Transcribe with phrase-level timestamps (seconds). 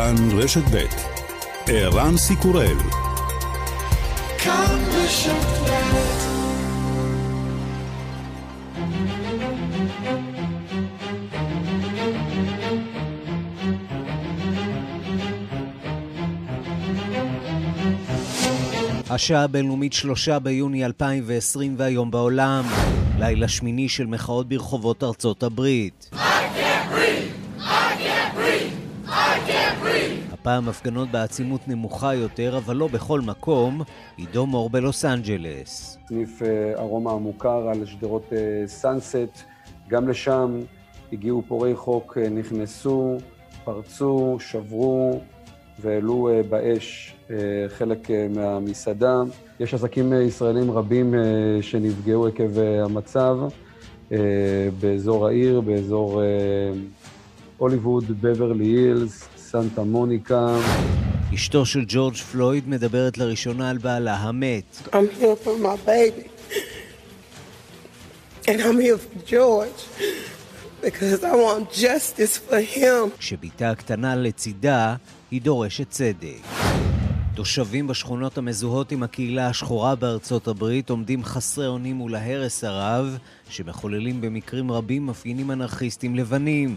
[0.00, 0.84] כאן רשת ב'
[1.66, 2.76] ערן סיקורל
[4.38, 5.32] כאן רשת
[19.10, 22.64] השעה הבינלאומית שלושה ביוני 2020 והיום בעולם,
[23.18, 26.10] לילה שמיני של מחאות ברחובות ארצות הברית.
[30.40, 33.82] הפעם הפגנות בעצימות נמוכה יותר, אבל לא בכל מקום,
[34.16, 35.98] עידו מור בלוס אנג'לס.
[36.08, 38.32] סניף אה, ארומה המוכר על שדרות
[38.66, 39.30] סאנסט, אה,
[39.88, 40.60] גם לשם
[41.12, 43.18] הגיעו פורעי חוק, אה, נכנסו,
[43.64, 45.20] פרצו, שברו
[45.78, 47.16] והעלו באש
[47.68, 49.22] חלק מהמסעדה.
[49.60, 51.14] יש עסקים ישראלים רבים
[51.60, 53.38] שנפגעו עקב המצב
[54.80, 56.22] באזור העיר, באזור
[57.58, 60.56] הוליווד, בברלי הילס, סנטה מוניקה.
[61.34, 64.88] אשתו של ג'ורג' פלויד מדברת לראשונה על בעלה המת.
[64.88, 66.28] I'm here for my baby.
[68.46, 69.80] And I'm here for George.
[70.82, 73.18] Because I want justice for him.
[73.18, 74.96] כשבתה הקטנה לצידה,
[75.30, 76.42] היא דורשת צדק.
[77.34, 84.20] תושבים בשכונות המזוהות עם הקהילה השחורה בארצות הברית עומדים חסרי אונים מול ההרס הרב שמחוללים
[84.20, 86.76] במקרים רבים מפגינים אנרכיסטים לבנים.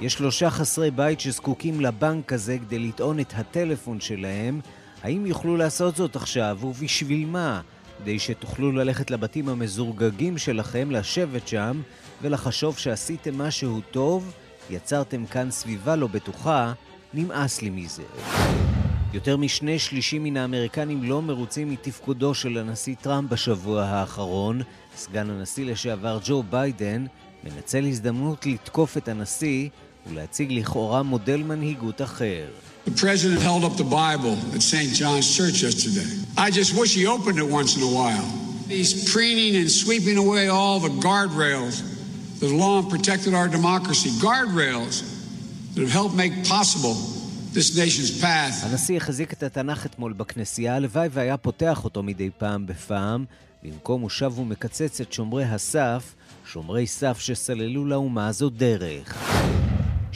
[0.00, 4.60] יש שלושה חסרי בית שזקוקים לבנק הזה כדי לטעון את הטלפון שלהם.
[5.02, 7.60] האם יוכלו לעשות זאת עכשיו, ובשביל מה?
[7.98, 11.82] כדי שתוכלו ללכת לבתים המזורגגים שלכם, לשבת שם,
[12.22, 14.32] ולחשוב שעשיתם משהו טוב,
[14.70, 16.72] יצרתם כאן סביבה לא בטוחה,
[17.14, 18.02] נמאס לי מזה.
[19.12, 24.62] יותר משני שלישים מן האמריקנים לא מרוצים מתפקודו של הנשיא טראמפ בשבוע האחרון.
[24.96, 27.06] סגן הנשיא לשעבר ג'ו ביידן
[27.44, 29.68] מנצל הזדמנות לתקוף את הנשיא
[30.10, 32.46] ולהציג לכאורה מודל מנהיגות אחר.
[32.86, 34.90] The president held up the Bible at St.
[35.00, 36.08] John's Church yesterday.
[36.46, 38.26] I just wish he opened it once in a while.
[38.68, 41.74] He's preening and sweeping away all the guardrails
[42.38, 44.10] that have long protected our democracy.
[44.26, 44.96] Guardrails
[45.72, 46.94] that have helped make possible
[47.52, 48.64] this nation's path.
[48.64, 53.24] הנשיא החזיק את התנ"ך אתמול בכנסייה, הלוואי והיה פותח אותו מדי פעם בפעם.
[53.62, 56.14] במקום הוא שב ומקצץ את שומרי הסף,
[56.52, 59.16] שומרי סף שסללו לאומה הזו דרך.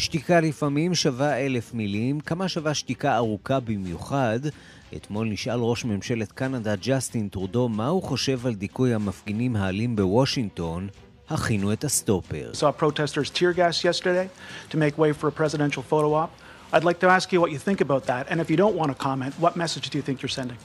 [0.00, 4.40] שתיקה לפעמים שווה אלף מילים, כמה שווה שתיקה ארוכה במיוחד?
[4.96, 10.88] אתמול נשאל ראש ממשלת קנדה ג'סטין טרודו מה הוא חושב על דיכוי המפגינים האלים בוושינגטון.
[11.28, 12.52] הכינו את הסטופר.
[16.72, 18.90] I'd like to ask you what you think about that, and if you don't want
[18.94, 20.60] to comment, what message do you think you're sending?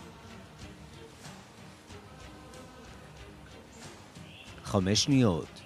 [4.63, 5.65] חמש שניות.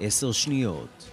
[0.00, 1.10] עשר שניות.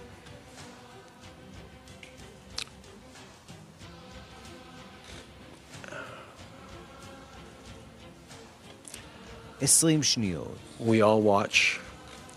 [9.60, 10.56] עשרים שניות.
[10.80, 11.80] We all watch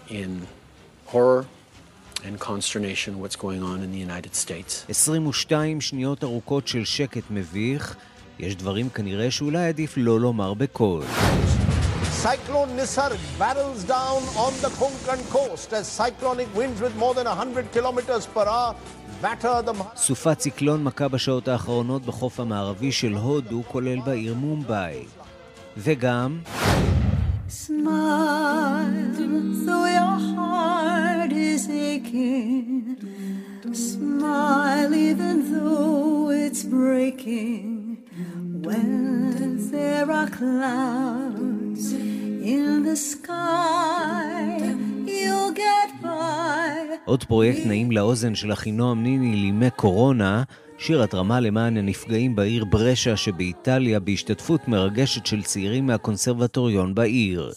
[0.10, 0.48] in
[1.06, 1.46] horror
[2.26, 4.86] and consternation what's going on in the United States.
[4.90, 7.96] 22 שניות ארוכות של שקט מביך.
[8.40, 11.04] יש דברים כנראה שאולי עדיף לא לומר בקול.
[12.24, 17.72] Cyclone Nisar barrels down on the Konkan coast as cyclonic winds with more than 100
[17.72, 18.76] kilometers per hour
[19.96, 25.06] סופת ציקלון מכה בשעות האחרונות בחוף המערבי של הודו, כולל בעיר מומבאי.
[25.78, 26.40] וגם...
[27.50, 29.14] Smile,
[29.66, 32.96] so your heart is aching.
[33.74, 37.81] Smile even though it's breaking.
[38.64, 41.86] When there are clouds
[42.54, 44.58] in the sky,
[45.06, 46.98] you'll get by.
[47.06, 50.44] עוד פרויקט נעים לאוזן של אחינועם ניני לימי קורונה,
[50.78, 57.52] שיר התרמה למען הנפגעים בעיר ברשה שבאיטליה בהשתתפות מרגשת של צעירים מהקונסרבטוריון בעיר.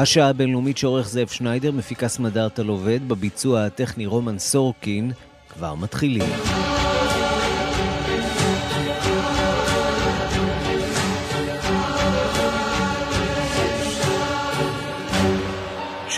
[0.00, 5.12] השעה הבינלאומית שעורך זאב שניידר, מפיקה סמדארטה עובד, בביצוע הטכני רומן סורקין,
[5.48, 6.22] כבר מתחילים.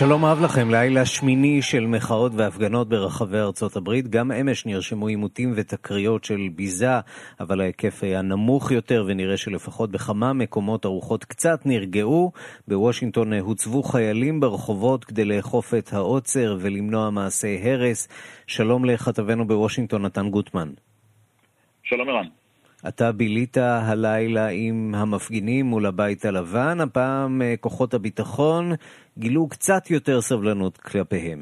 [0.05, 4.07] שלום רב לכם, לילה שמיני של מחאות והפגנות ברחבי ארצות הברית.
[4.07, 6.99] גם אמש נרשמו עימותים ותקריות של ביזה,
[7.39, 12.31] אבל ההיקף היה נמוך יותר, ונראה שלפחות בכמה מקומות הרוחות קצת נרגעו.
[12.67, 18.07] בוושינגטון הוצבו חיילים ברחובות כדי לאכוף את העוצר ולמנוע מעשי הרס.
[18.47, 20.69] שלום לכתבנו בוושינגטון, נתן גוטמן.
[21.83, 22.42] שלום ערן.
[22.87, 28.71] אתה בילית הלילה עם המפגינים מול הבית הלבן, הפעם אה, כוחות הביטחון
[29.17, 31.39] גילו קצת יותר סבלנות כלפיהם.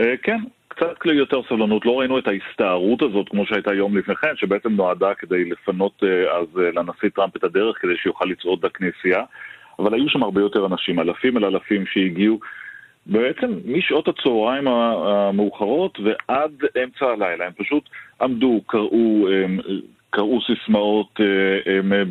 [0.00, 1.86] אה, כן, קצת יותר סבלנות.
[1.86, 6.38] לא ראינו את ההסתערות הזאת כמו שהייתה יום לפני כן, שבעצם נועדה כדי לפנות אה,
[6.38, 9.22] אז לנשיא טראמפ את הדרך כדי שיוכל לצעוד לכנסייה.
[9.78, 12.40] אבל היו שם הרבה יותר אנשים, אלפים על אלפים שהגיעו
[13.06, 16.52] בעצם משעות הצהריים המאוחרות ועד
[16.84, 17.46] אמצע הלילה.
[17.46, 17.88] הם פשוט
[18.20, 19.26] עמדו, קראו,
[20.10, 21.20] קראו סיסמאות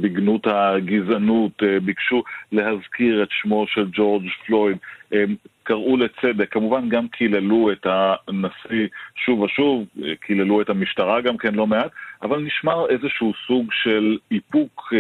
[0.02, 4.78] בגנות הגזענות, ביקשו להזכיר את שמו של ג'ורג' פלויד,
[5.64, 8.88] קראו לצדק, כמובן גם קיללו את הנשיא
[9.26, 9.86] שוב ושוב,
[10.22, 11.92] קיללו את המשטרה גם כן לא מעט,
[12.22, 14.94] אבל נשמר איזשהו סוג של איפוק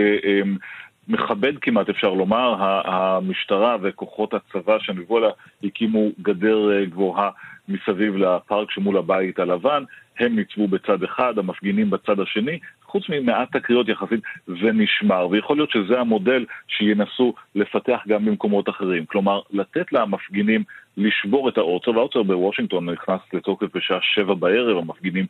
[1.08, 2.56] מכבד כמעט, אפשר לומר.
[2.86, 5.30] המשטרה וכוחות הצבא שנלוו אליה
[5.64, 7.30] הקימו גדר אה, גבוהה
[7.70, 9.84] מסביב לפארק שמול הבית הלבן.
[10.20, 15.72] הם ניצבו בצד אחד, המפגינים בצד השני, חוץ ממעט תקריות יחסית זה נשמר, ויכול להיות
[15.72, 19.06] שזה המודל שינסו לפתח גם במקומות אחרים.
[19.06, 20.64] כלומר, לתת למפגינים
[20.98, 25.26] לשבור את העוצר, והעוצר בוושינגטון נכנס לתוקף בשעה שבע בערב, המפגינים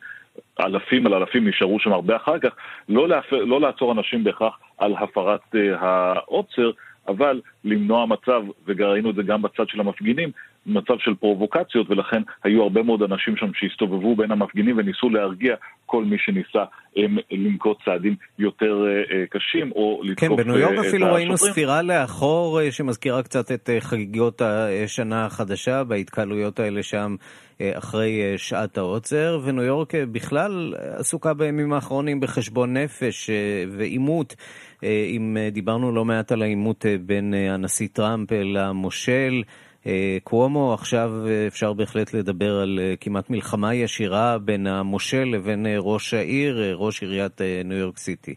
[0.60, 2.50] אלפים על אלפים נשארו שם הרבה אחר כך,
[2.88, 3.32] לא, להפ...
[3.32, 6.70] לא לעצור אנשים בהכרח על הפרת uh, העוצר,
[7.08, 10.30] אבל למנוע מצב, וראינו את זה גם בצד של המפגינים,
[10.66, 15.54] מצב של פרובוקציות, ולכן היו הרבה מאוד אנשים שם שהסתובבו בין המפגינים וניסו להרגיע
[15.86, 16.64] כל מי שניסה
[16.96, 21.82] הם, לנקוט צעדים יותר uh, קשים, או לתקוף כן, בניו יורק uh, אפילו ראינו ספירה
[21.82, 27.16] לאחור שמזכירה קצת את חגיגות השנה החדשה בהתקהלויות האלה שם
[27.62, 33.30] אחרי שעת העוצר, וניו יורק בכלל עסוקה בימים האחרונים בחשבון נפש
[33.70, 34.36] ועימות.
[34.82, 39.52] אם דיברנו לא מעט על העימות בין הנשיא טראמפ למושל, אה,
[40.24, 46.14] קוומו, עכשיו אה, אפשר בהחלט לדבר על אה, כמעט מלחמה ישירה בין המושל לבין ראש
[46.14, 48.34] העיר, ראש עיריית ניו יורק סיטי.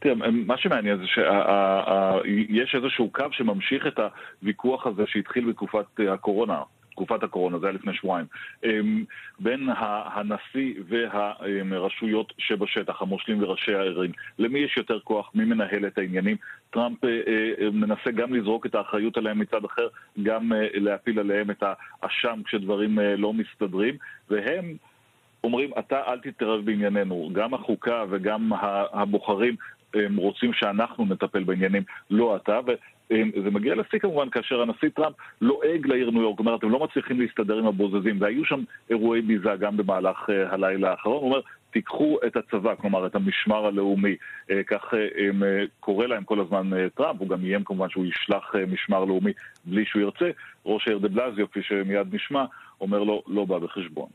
[0.00, 3.98] תראה, מה שמעניין זה שיש איזשהו קו שממשיך את
[4.42, 6.62] הוויכוח הזה שהתחיל בתקופת הקורונה.
[6.92, 8.26] תקופת הקורונה, זה היה לפני שבועיים,
[8.64, 9.04] אמ,
[9.40, 14.12] בין הנשיא והרשויות שבשטח, המושלים וראשי הערים.
[14.38, 16.36] למי יש יותר כוח, מי מנהל את העניינים.
[16.70, 17.20] טראמפ אה,
[17.60, 19.88] אה, מנסה גם לזרוק את האחריות עליהם מצד אחר,
[20.22, 21.62] גם אה, להפיל עליהם את
[22.02, 23.94] האשם כשדברים לא מסתדרים,
[24.30, 24.76] והם...
[25.44, 27.30] אומרים, אתה אל תתערב בענייננו.
[27.32, 28.52] גם החוקה וגם
[28.92, 29.56] הבוחרים
[29.94, 32.60] הם רוצים שאנחנו נטפל בעניינים, לא אתה.
[33.44, 37.20] זה מגיע לשיא כמובן כאשר הנשיא טראמפ לועג לעיר ניו יורק, אומר, אתם לא מצליחים
[37.20, 41.40] להסתדר עם הבוזזים, והיו שם אירועי ביזה גם במהלך uh, הלילה האחרון, הוא אומר,
[41.70, 44.16] תיקחו את הצבא, כלומר את המשמר הלאומי,
[44.48, 44.96] uh, כך uh,
[45.80, 49.32] קורא להם כל הזמן טראמפ, הוא גם איים כמובן שהוא ישלח משמר לאומי
[49.64, 50.30] בלי שהוא ירצה,
[50.66, 52.44] ראש העיר דה בלזיו, כפי שמיד נשמע,
[52.80, 54.08] אומר לו, לא בא בחשבון.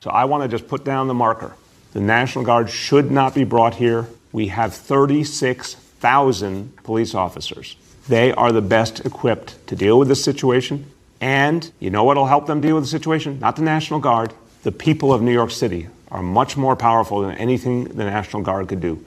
[0.00, 1.52] So I want to just put down the marker.
[1.92, 4.06] The National Guard should not be brought here.
[4.32, 7.76] We have 36,000 police officers.
[8.08, 10.86] They are the best equipped to deal with this situation.
[11.20, 13.38] And you know what will help them deal with the situation?
[13.38, 14.32] Not the National Guard.
[14.64, 18.68] The people of New York City are much more powerful than anything the National Guard
[18.68, 18.98] could do.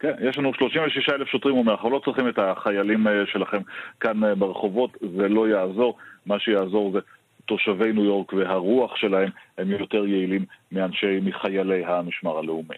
[0.00, 3.58] כן, יש לנו 36 אלף שוטרים, הוא אומר, אנחנו לא צריכים את החיילים שלכם
[4.00, 5.96] כאן ברחובות, זה לא יעזור.
[6.26, 6.98] מה שיעזור זה
[7.46, 12.74] תושבי ניו יורק והרוח שלהם הם יותר יעילים מאנשי, מחיילי המשמר הלאומי.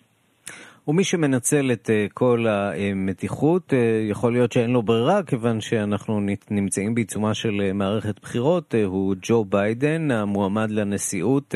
[0.89, 3.79] ומי שמנצל את אה, כל המתיחות, אה,
[4.11, 6.21] יכול להיות שאין לו ברירה, כיוון שאנחנו
[6.51, 11.55] נמצאים בעיצומה של אה, מערכת בחירות, הוא ג'ו ביידן, המועמד לנשיאות,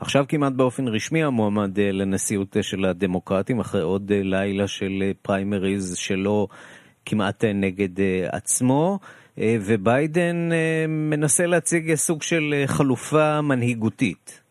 [0.00, 6.48] עכשיו כמעט באופן רשמי המועמד לנשיאות של הדמוקרטים, אחרי עוד לילה של פריימריז שלו
[7.06, 8.98] כמעט נגד עצמו.
[9.38, 10.48] וביידן
[10.88, 14.45] מנסה להציג סוג של חלופה מנהיגותית.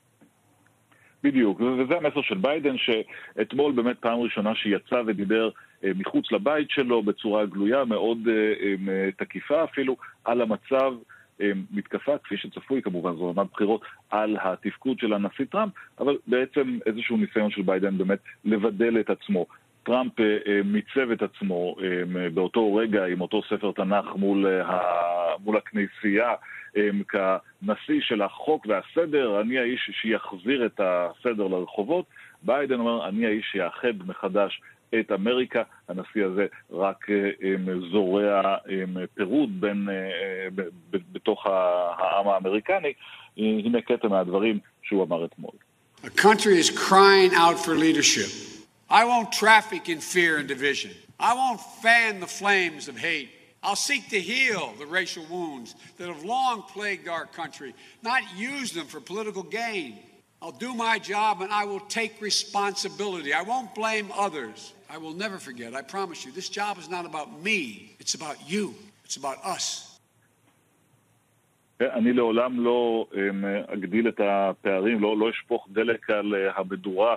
[1.25, 5.49] בדיוק, וזה המסר של ביידן, שאתמול באמת פעם ראשונה שיצא ודיבר
[5.83, 8.33] אה, מחוץ לבית שלו בצורה גלויה, מאוד אה,
[8.89, 10.93] אה, תקיפה אפילו, על המצב,
[11.71, 17.17] מתקפה, כפי שצפוי כמובן, זו עונת בחירות, על התפקוד של הנשיא טראמפ, אבל בעצם איזשהו
[17.17, 19.45] ניסיון של ביידן באמת לבדל את עצמו.
[19.83, 20.11] טראמפ
[20.65, 21.75] מיצב את עצמו
[22.33, 24.79] באותו רגע עם אותו ספר תנ"ך מול, ה...
[25.43, 26.33] מול הכנסייה
[27.09, 32.05] כנשיא של החוק והסדר, אני האיש שיחזיר את הסדר לרחובות.
[32.41, 34.61] ביידן אומר, אני האיש שיאחד מחדש
[34.99, 35.63] את אמריקה.
[35.89, 37.05] הנשיא הזה רק
[37.91, 38.57] זורע
[39.15, 39.87] פירוד בין,
[41.11, 42.93] בתוך העם האמריקני.
[43.37, 45.51] הנה קטע מהדברים שהוא אמר אתמול.
[46.03, 48.29] The country is crying out for leadership.
[48.89, 50.91] I won't traffic in fear and division.
[51.19, 53.31] I won't fan the flames of hate.
[53.64, 58.72] I'll seek to heal the racial wounds that have long plagued our country, not use
[58.72, 59.98] them for political gain.
[60.42, 63.34] I'll do my job and I will take responsibility.
[63.34, 64.72] I won't blame others.
[64.88, 68.38] I will never forget, I promise you, this job is not about me, it's about
[68.50, 69.86] you, it's about us.
[71.80, 73.06] אני לעולם לא
[73.74, 77.16] אגדיל את הפערים, לא, לא אשפוך דלק על המדורה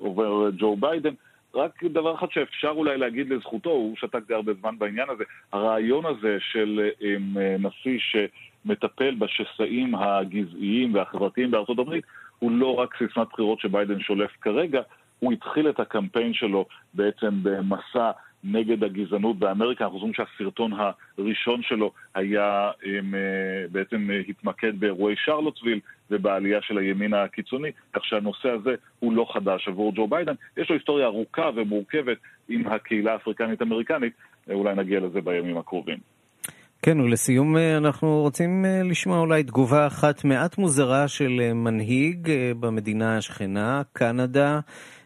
[0.00, 1.14] עובר ג'ו ביידן.
[1.55, 6.05] רק דבר אחד שאפשר אולי להגיד לזכותו, הוא שתק די הרבה זמן בעניין הזה, הרעיון
[6.05, 6.89] הזה של
[7.59, 12.05] נשיא שמטפל בשסעים הגזעיים והחברתיים בארצות הברית,
[12.39, 14.81] הוא לא רק סיסמת בחירות שביידן שולף כרגע,
[15.19, 18.11] הוא התחיל את הקמפיין שלו בעצם במסע
[18.43, 19.83] נגד הגזענות באמריקה.
[19.83, 20.71] אנחנו חושבים שהסרטון
[21.17, 22.71] הראשון שלו היה
[23.71, 25.79] בעצם התמקד באירועי שרלוטסוויל
[26.11, 30.33] ובעלייה של הימין הקיצוני, כך שהנושא הזה הוא לא חדש עבור ג'ו ביידן.
[30.57, 32.17] יש לו היסטוריה ארוכה ומורכבת
[32.49, 34.13] עם הקהילה האפריקנית-אמריקנית,
[34.49, 35.97] אולי נגיע לזה בימים הקרובים.
[36.81, 44.59] כן, ולסיום אנחנו רוצים לשמוע אולי תגובה אחת מעט מוזרה של מנהיג במדינה השכנה, קנדה.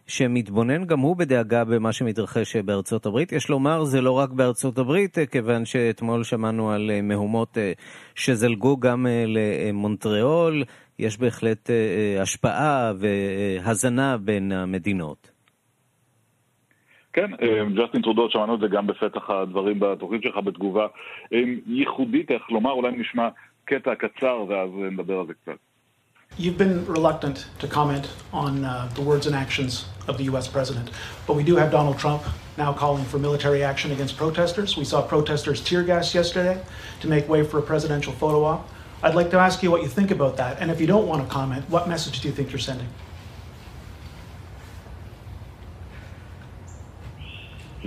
[0.07, 3.31] שמתבונן גם הוא בדאגה במה שמתרחש בארצות הברית.
[3.31, 7.57] יש לומר, זה לא רק בארצות הברית, כיוון שאתמול שמענו על מהומות
[8.15, 10.63] שזלגו גם למונטריאול.
[10.99, 11.69] יש בהחלט
[12.21, 15.31] השפעה והזנה בין המדינות.
[17.13, 17.31] כן,
[17.75, 20.87] ג'סטין טרודו, שמענו את זה גם בפתח הדברים בתוכנית שלך בתגובה
[21.65, 23.29] ייחודית, איך לומר, אולי נשמע
[23.65, 25.66] קטע קצר ואז נדבר על זה קצת.
[26.38, 30.90] You've been reluctant to comment on uh, the words and actions of the US president,
[31.26, 32.22] but we do have Donald Trump
[32.56, 34.74] now calling for military action against protesters.
[34.74, 36.60] We saw protesters tear gas yesterday
[37.00, 38.68] to make way for a presidential photo op.
[39.02, 41.22] I'd like to ask you what you think about that, and if you don't want
[41.22, 42.88] to comment, what message do you think you're sending?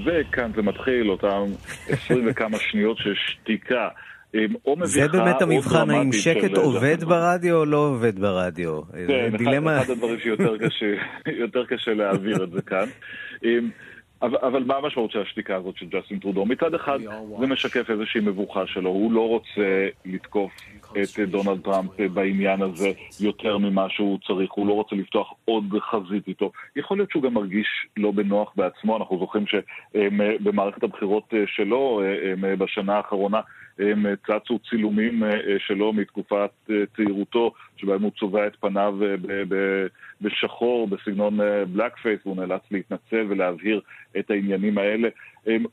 [0.05, 1.43] וכאן זה מתחיל, אותם
[1.88, 3.89] עשרים וכמה שניות של שתיקה.
[4.84, 8.80] זה באמת המבחן, האם שקט עובד ברדיו או לא עובד ברדיו.
[9.06, 9.80] כן, דילמה...
[9.80, 12.87] אחד הדברים שיותר קשה להעביר את זה כאן.
[14.22, 16.46] אבל, אבל מה המשמעות של השתיקה הזאת של ג'סטין טרודו?
[16.46, 16.99] מצד אחד
[17.40, 20.52] זה משקף איזושהי מבוכה שלו, הוא לא רוצה לתקוף
[20.90, 26.28] את דונלד טראמפ בעניין הזה יותר ממה שהוא צריך, הוא לא רוצה לפתוח עוד חזית
[26.28, 26.52] איתו.
[26.76, 32.02] יכול להיות שהוא גם מרגיש לא בנוח בעצמו, אנחנו זוכרים שבמערכת הבחירות שלו
[32.58, 33.40] בשנה האחרונה
[34.26, 35.22] צצו צילומים
[35.58, 36.50] שלו מתקופת
[36.96, 38.99] צעירותו, שבהם הוא צובע את פניו
[40.20, 41.38] בשחור, בסגנון
[41.72, 43.80] בלק פייס, והוא נאלץ להתנצל ולהבהיר
[44.18, 45.08] את העניינים האלה.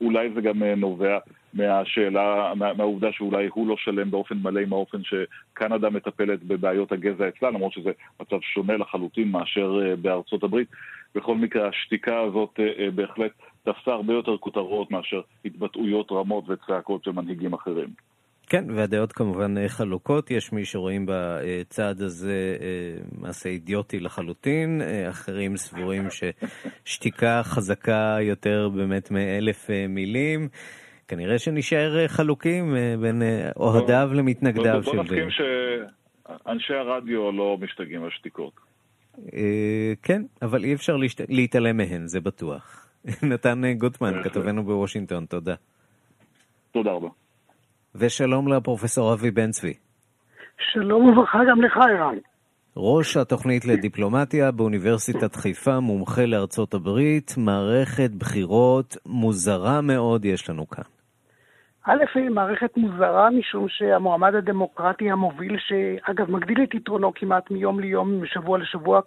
[0.01, 1.17] אולי זה גם נובע
[1.53, 7.27] מהשאלה, מה, מהעובדה שאולי הוא לא שלם באופן מלא עם האופן שקנדה מטפלת בבעיות הגזע
[7.27, 10.67] אצלה, למרות שזה מצב שונה לחלוטין מאשר בארצות הברית.
[11.15, 12.59] בכל מקרה, השתיקה הזאת
[12.95, 13.31] בהחלט
[13.67, 17.87] תפסה הרבה יותר כותרות מאשר התבטאויות רמות וצעקות של מנהיגים אחרים.
[18.49, 20.31] כן, והדעות כמובן חלוקות.
[20.31, 22.57] יש מי שרואים בצעד הזה
[23.19, 26.03] מעשה אידיוטי לחלוטין, אחרים סבורים
[26.85, 30.47] ששתיקה חזקה יותר באמת מאלף מילים.
[31.07, 33.21] כנראה שנשאר חלוקים בין
[33.55, 34.91] אוהדיו למתנגדיו של...
[34.91, 38.53] בוא נסכים שאנשי הרדיו לא משתגעים על שתיקות.
[40.03, 40.95] כן, אבל אי אפשר
[41.29, 42.86] להתעלם מהן, זה בטוח.
[43.31, 45.55] נתן גוטמן, כתבנו בוושינגטון, תודה.
[46.71, 47.07] תודה רבה.
[47.95, 49.73] ושלום לפרופסור אבי בן צבי.
[50.73, 52.17] שלום וברכה גם לך, ערן.
[52.77, 60.96] ראש התוכנית לדיפלומטיה באוניברסיטת חיפה, מומחה לארצות הברית, מערכת בחירות מוזרה מאוד יש לנו כאן.
[61.89, 68.21] א', היא מערכת מוזרה משום שהמועמד הדמוקרטי המוביל, שאגב מגדיל את יתרונו כמעט מיום ליום,
[68.23, 69.01] משבוע לשבוע,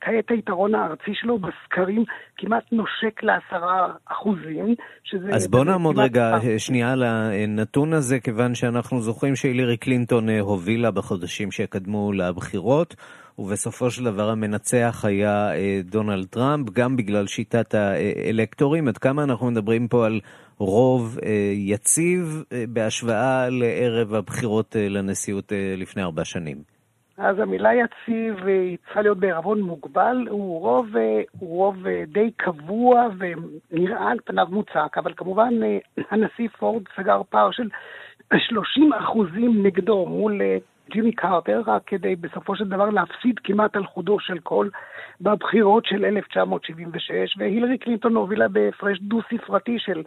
[0.00, 2.04] כעת היתרון הארצי שלו בסקרים
[2.36, 5.28] כמעט נושק לעשרה אחוזים, שזה...
[5.32, 6.58] אז בוא נעמוד רגע פעם.
[6.58, 12.94] שנייה על הנתון הזה, כיוון שאנחנו זוכרים שהילרי קלינטון הובילה בחודשים שקדמו לבחירות.
[13.38, 15.50] ובסופו של דבר המנצח היה
[15.84, 18.88] דונלד טראמפ, גם בגלל שיטת האלקטורים.
[18.88, 20.20] עד כמה אנחנו מדברים פה על
[20.58, 21.18] רוב
[21.54, 26.56] יציב בהשוואה לערב הבחירות לנשיאות לפני ארבע שנים?
[27.18, 30.86] אז המילה יציב היא צריכה להיות בערבון מוגבל, הוא רוב,
[31.38, 31.76] הוא רוב
[32.06, 35.54] די קבוע ונראה על פניו מוצק, אבל כמובן
[36.10, 37.68] הנשיא פורד סגר פער של
[38.48, 40.40] 30 אחוזים נגדו מול
[40.90, 44.70] ג'ימי קרטר, רק כדי בסופו של דבר להפסיד כמעט על חודו של קול
[45.20, 50.02] בבחירות של 1976, והילרי קלינטון הובילה בהפרש דו-ספרתי של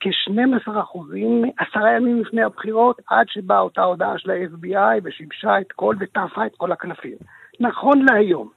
[0.00, 5.94] כ-12 אחוזים, עשרה ימים לפני הבחירות, עד שבאה אותה הודעה של ה-FBI ושיבשה את כל
[6.00, 7.16] וטרפה את כל הקלפים.
[7.60, 8.48] נכון להיום.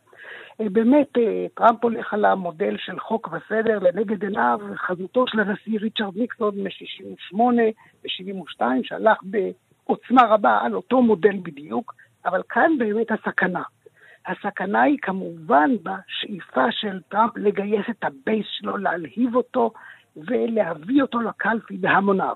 [0.62, 5.79] אה, באמת, אה, טראמפ הולך על המודל של חוק וסדר לנגד עיניו, חזותו של הנשיא
[5.79, 7.39] ריצ'רד ניקסון מ-68
[8.03, 9.17] ו-72, שהלך
[9.89, 11.93] בעוצמה רבה על אותו מודל בדיוק,
[12.25, 13.63] אבל כאן באמת הסכנה.
[14.27, 19.72] הסכנה היא כמובן בשאיפה של טראמפ לגייס את ה base שלו, להלהיב אותו,
[20.17, 22.36] ולהביא אותו לקלפי בהמוניו.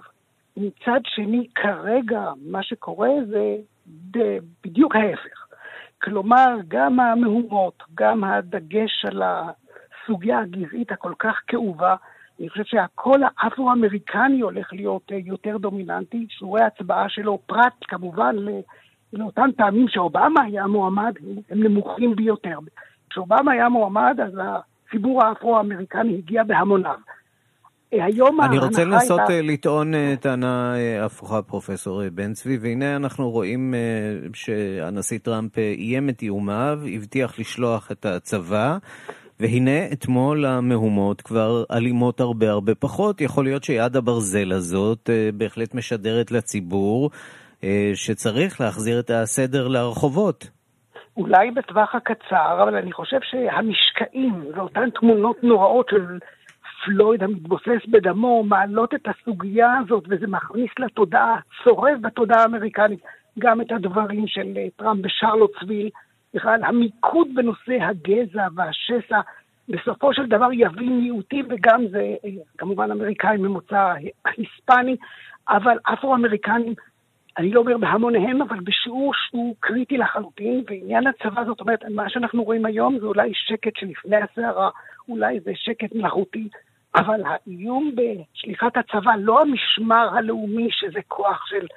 [0.58, 3.58] מצד שני, כרגע מה שקורה זה
[4.64, 5.48] בדיוק ההפך.
[6.04, 11.96] כלומר, גם המהומות, גם הדגש על הסוגיה הגזעית הכל כך כאובה,
[12.40, 18.36] אני חושב שהקול האפרו-אמריקני הולך להיות אה, יותר דומיננטי, שיעורי ההצבעה שלו, פרט כמובן
[19.14, 21.14] לאותם טעמים שאובמה היה מועמד,
[21.50, 22.60] הם נמוכים ביותר.
[23.10, 26.96] כשאובמה היה מועמד, אז הציבור האפרו-אמריקני הגיע בהמוניו.
[28.02, 29.34] היום אני רוצה לנסות הייתה...
[29.34, 33.74] אה, לטעון אה, טענה אה, הפוכה, פרופסור בן צבי, והנה אנחנו רואים
[34.34, 38.78] שהנשיא טראמפ איים את איומיו, הבטיח לשלוח את הצבא.
[39.40, 43.22] והנה אתמול המהומות כבר אלימות הרבה הרבה פחות.
[43.22, 47.10] יכול להיות שיד הברזל הזאת בהחלט משדרת לציבור
[47.94, 50.50] שצריך להחזיר את הסדר לרחובות.
[51.18, 56.20] אולי בטווח הקצר, אבל אני חושב שהמשקעים ואותן תמונות נוראות של
[56.86, 63.00] פלויד המתבוסס בדמו מעלות את הסוגיה הזאת, וזה מכניס לתודעה, צורב בתודעה האמריקנית,
[63.40, 65.90] גם את הדברים של אה, טראמפ בשרלוטסוויל,
[66.34, 69.22] בכלל המיקוד בנושא הגזע והשסע,
[69.70, 72.16] בסופו של דבר יביא מיעוטים, וגם זה
[72.58, 73.94] כמובן אמריקאים ממוצא
[74.26, 74.96] היספני,
[75.50, 76.74] אבל אפרו-אמריקנים,
[77.38, 82.44] אני לא אומר בהמוניהם, אבל בשיעור שהוא קריטי לחלוטין, ועניין הצבא, זאת אומרת, מה שאנחנו
[82.44, 84.70] רואים היום זה אולי שקט שלפני הסערה,
[85.10, 86.48] אולי זה שקט מלאכותי,
[86.96, 91.68] אבל האיום בשליחת הצבא, לא המשמר הלאומי, שזה כוח של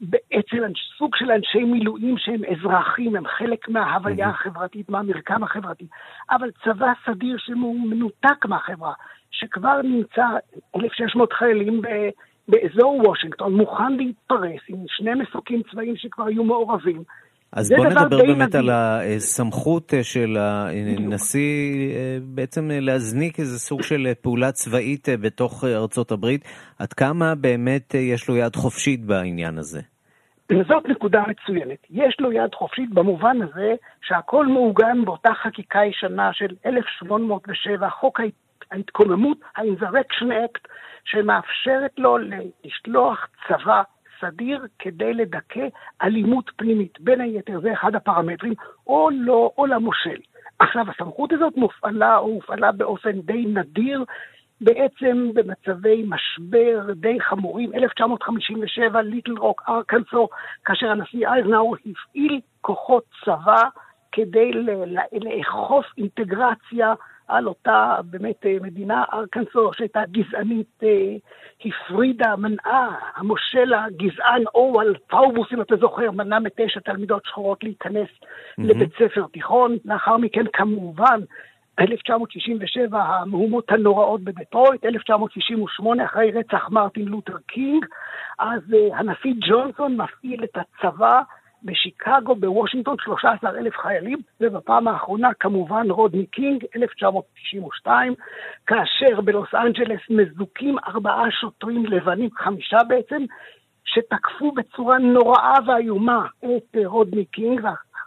[0.00, 0.62] בעצם
[0.98, 5.86] סוג של אנשי מילואים שהם אזרחים, הם חלק מההוויה החברתית, מהמרקם החברתי,
[6.30, 8.92] אבל צבא סדיר שהוא מנותק מהחברה,
[9.30, 10.26] שכבר נמצא
[10.76, 11.86] 1,600 חיילים ב...
[12.48, 17.02] באזור וושינגטון, מוכן להתפרס עם שני מסוקים צבאיים שכבר היו מעורבים,
[17.52, 18.60] אז בוא נדבר באמת נדיר.
[18.60, 25.64] על הסמכות אה, של הנשיא אה, בעצם אה, להזניק איזה סוג של פעולה צבאית בתוך
[25.64, 26.44] ארצות הברית.
[26.78, 29.80] עד כמה באמת יש לו יד חופשית בעניין הזה?
[30.68, 31.78] זאת נקודה מצוינת.
[31.90, 38.20] יש לו יד חופשית במובן הזה שהכל מעוגן באותה חקיקה ישנה של 1807, חוק
[38.70, 40.68] ההתקוממות, ה-Insurrection Act,
[41.04, 42.18] שמאפשרת לו
[42.64, 43.82] לשלוח צבא
[44.20, 45.68] סדיר כדי לדכא
[46.02, 47.00] אלימות פנימית.
[47.00, 48.54] בין היתר, זה אחד הפרמטרים,
[48.86, 50.20] או לא, או למושל.
[50.58, 54.04] עכשיו, הסמכות הזאת מופעלה או הופעלה באופן די נדיר,
[54.60, 57.74] בעצם במצבי משבר די חמורים.
[57.74, 60.28] 1957, ליטל רוק, ארקנסו,
[60.64, 63.62] כאשר הנשיא אייזנאור הפעיל כוחות צבא
[64.12, 64.50] כדי
[65.12, 66.94] לאכוף אינטגרציה
[67.28, 71.16] על אותה באמת אה, מדינה, ארקנסו, שהייתה גזענית, אה,
[71.64, 78.62] הפרידה, מנעה, המושל הגזען אורוול פאובוס, אם אתה זוכר, מנע מתשע תלמידות שחורות להיכנס mm-hmm.
[78.64, 79.76] לבית ספר תיכון.
[79.84, 81.20] לאחר מכן, כמובן,
[81.80, 87.84] 1967, המהומות הנוראות בדטרויט, 1968, אחרי רצח מרטין לותר קינג,
[88.38, 91.22] אז אה, הנשיא ג'ונסון מפעיל את הצבא
[91.64, 98.14] בשיקגו, בוושינגטון, 13 אלף חיילים, ובפעם האחרונה כמובן רודני קינג, 1992,
[98.66, 103.24] כאשר בלוס אנג'לס מזוכים ארבעה שוטרים לבנים, חמישה בעצם,
[103.84, 107.60] שתקפו בצורה נוראה ואיומה את רודני קינג,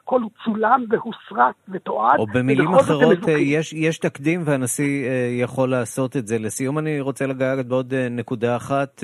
[0.04, 2.20] הכל צולם והוסרט ותועד.
[2.20, 6.40] או במילים אחרות, אה, יש, יש תקדים והנשיא אה, יכול לעשות את זה.
[6.40, 9.04] לסיום אני רוצה לגעת בעוד אה, נקודה אחת,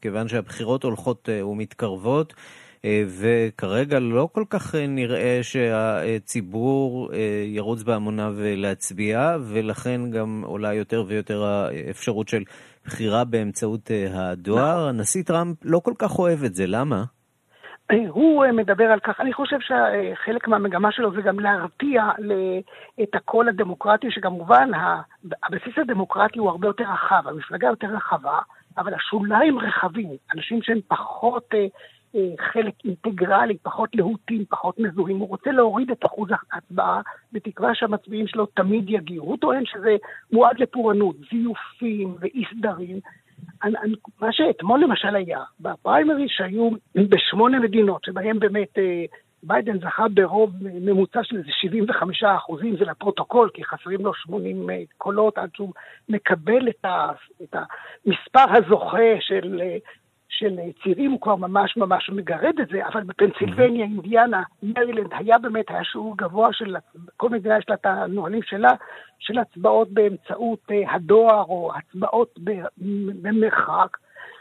[0.00, 2.34] כיוון שהבחירות הולכות ומתקרבות.
[2.84, 10.74] אה, וכרגע לא כל כך אה, נראה שהציבור אה, ירוץ בהמוניו להצביע, ולכן גם עולה
[10.74, 12.42] יותר ויותר האפשרות של
[12.84, 14.76] בחירה באמצעות הדואר.
[14.76, 14.88] נכון.
[14.88, 17.04] הנשיא טראמפ לא כל כך אוהב את זה, למה?
[18.08, 22.02] הוא מדבר על כך, אני חושב שחלק מהמגמה שלו זה גם להרתיע
[23.02, 24.70] את הקול הדמוקרטי, שכמובן
[25.42, 28.38] הבסיס הדמוקרטי הוא הרבה יותר רחב, המפלגה יותר רחבה,
[28.78, 31.54] אבל השוליים רחבים, אנשים שהם פחות
[32.52, 35.18] חלק אינטגרלי, פחות להוטים, פחות מזוהים.
[35.18, 37.00] הוא רוצה להוריד את אחוז ההצבעה,
[37.32, 39.26] בתקווה שהמצביעים שלו תמיד יגיעו.
[39.26, 39.96] הוא טוען שזה
[40.32, 43.00] מועד לפורענות, זיופים ואי סדרים.
[44.20, 49.04] מה שאתמול למשל היה, בפריימריז שהיו בשמונה מדינות, שבהם באמת אה,
[49.42, 54.82] ביידן זכה ברוב ממוצע של איזה 75 אחוזים, זה לפרוטוקול, כי חסרים לו 80 אה,
[54.98, 55.72] קולות עד שהוא
[56.08, 57.10] מקבל את, ה,
[57.42, 59.76] את המספר הזוכה של, אה,
[60.30, 65.70] של צירים, הוא כבר ממש ממש מגרד את זה, אבל בפנסילבניה, אינדיאנה, מרילנד, היה באמת,
[65.70, 66.76] היה שיעור גבוה של,
[67.16, 68.70] כל מדינה יש לה את הנהלים שלה,
[69.18, 72.38] של הצבעות באמצעות אה, הדואר או הצבעות
[73.22, 73.96] במרחק.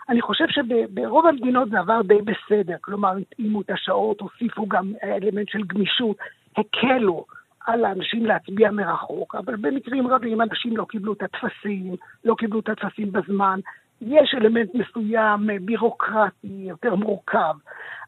[0.09, 5.49] אני חושב שברוב המדינות זה עבר די בסדר, כלומר התאימו את השעות, הוסיפו גם אלמנט
[5.49, 6.17] של גמישות,
[6.57, 7.25] הקלו
[7.65, 12.69] על האנשים להצביע מרחוק, אבל במקרים רבים אנשים לא קיבלו את הטפסים, לא קיבלו את
[12.69, 13.59] הטפסים בזמן,
[14.01, 17.53] יש אלמנט מסוים אה, בירוקרטי, יותר מורכב,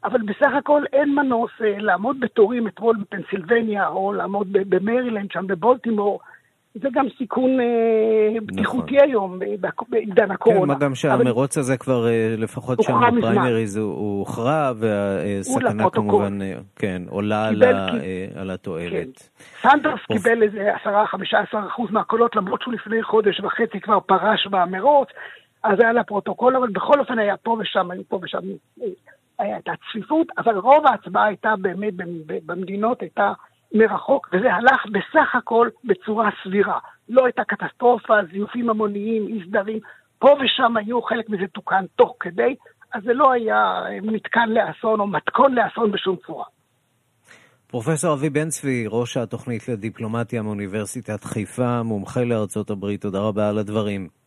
[0.04, 6.20] אבל בסך הכל אין מנוס אה, לעמוד בתורים אתמול בפנסילבניה, או לעמוד במרילנד, שם בבולטימור,
[6.74, 7.66] זה גם סיכון אה,
[8.34, 8.46] נכון.
[8.46, 9.38] בטיחותי היום
[9.88, 10.60] בעידן הקורונה.
[10.60, 12.06] כן, מה גם שהמרוץ הזה כבר,
[12.38, 16.38] לפחות שם בפריימריז, הוא הוכרע, והסכנה כמובן,
[16.76, 17.62] כן, עולה על,
[18.34, 19.30] על התועלת.
[19.62, 19.68] כן.
[19.68, 20.88] סנדרס קיבל איזה 10-15
[21.68, 25.08] אחוז מהקולות, למרות שהוא לפני חודש וחצי כבר פרש במרוץ,
[25.62, 28.38] אז היה לפרוטוקול, אבל בכל אופן היה פה ושם, היו פה ושם,
[29.38, 31.94] הייתה צפיפות, אבל רוב ההצבעה הייתה באמת
[32.46, 33.32] במדינות, הייתה
[33.74, 36.78] מרחוק, וזה הלך בסך הכל בצורה סבירה.
[37.08, 39.78] לא הייתה קטסטרופה, זיופים המוניים, אי סדרים.
[40.18, 42.54] פה ושם היו, חלק מזה תוקן תוך כדי,
[42.94, 46.44] אז זה לא היה מתקן לאסון או מתכון לאסון בשום צורה.
[47.66, 53.58] פרופסור אבי בן צבי, ראש התוכנית לדיפלומטיה מאוניברסיטת חיפה, מומחה לארצות הברית, תודה רבה על
[53.58, 54.21] הדברים.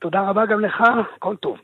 [0.00, 0.82] תודה רבה גם לך,
[1.18, 1.56] כל טוב.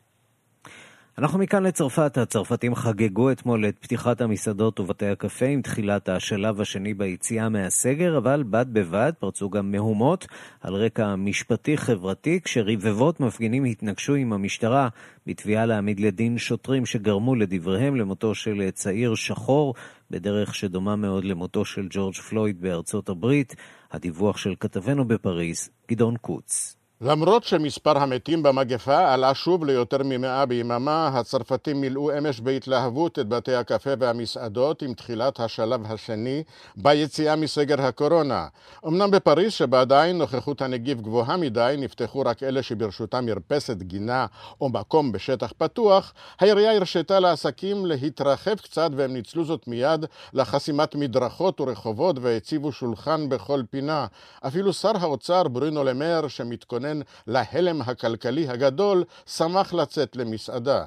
[1.18, 2.18] אנחנו מכאן לצרפת.
[2.18, 8.42] הצרפתים חגגו אתמול את פתיחת המסעדות ובתי הקפה עם תחילת השלב השני ביציאה מהסגר, אבל
[8.42, 10.26] בד בבד פרצו גם מהומות
[10.60, 14.88] על רקע משפטי-חברתי, כשרבבות מפגינים התנגשו עם המשטרה
[15.26, 19.74] בתביעה להעמיד לדין שוטרים שגרמו לדבריהם למותו של צעיר שחור,
[20.10, 23.56] בדרך שדומה מאוד למותו של ג'ורג' פלויד בארצות הברית.
[23.92, 26.83] הדיווח של כתבנו בפריז, גדעון קוץ.
[27.06, 33.54] למרות שמספר המתים במגפה עלה שוב ליותר ממאה ביממה, הצרפתים מילאו אמש בהתלהבות את בתי
[33.54, 36.42] הקפה והמסעדות עם תחילת השלב השני
[36.76, 38.46] ביציאה מסגר הקורונה.
[38.86, 44.26] אמנם בפריז, שבה עדיין נוכחות הנגיף גבוהה מדי, נפתחו רק אלה שברשותם מרפסת גינה
[44.60, 51.60] או מקום בשטח פתוח, העירייה הרשתה לעסקים להתרחב קצת והם ניצלו זאת מיד לחסימת מדרכות
[51.60, 54.06] ורחובות והציבו שולחן בכל פינה.
[54.46, 60.84] אפילו שר האוצר ברונו למר, שמתכונן מתכונן להלם הכלכלי הגדול, שמח לצאת למסעדה.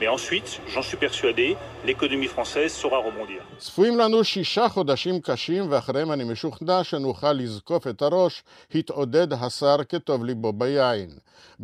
[0.00, 1.56] Mais ensuite, j'en suis persuadé,
[1.86, 3.42] l'économie française saura rebondir.
[3.58, 8.42] צפויים לנו שישה חודשים קשים, ואחריהם אני משוכנע שנוכל לזקוף את הראש,
[8.74, 11.10] התעודד השר כטוב ליבו ביין.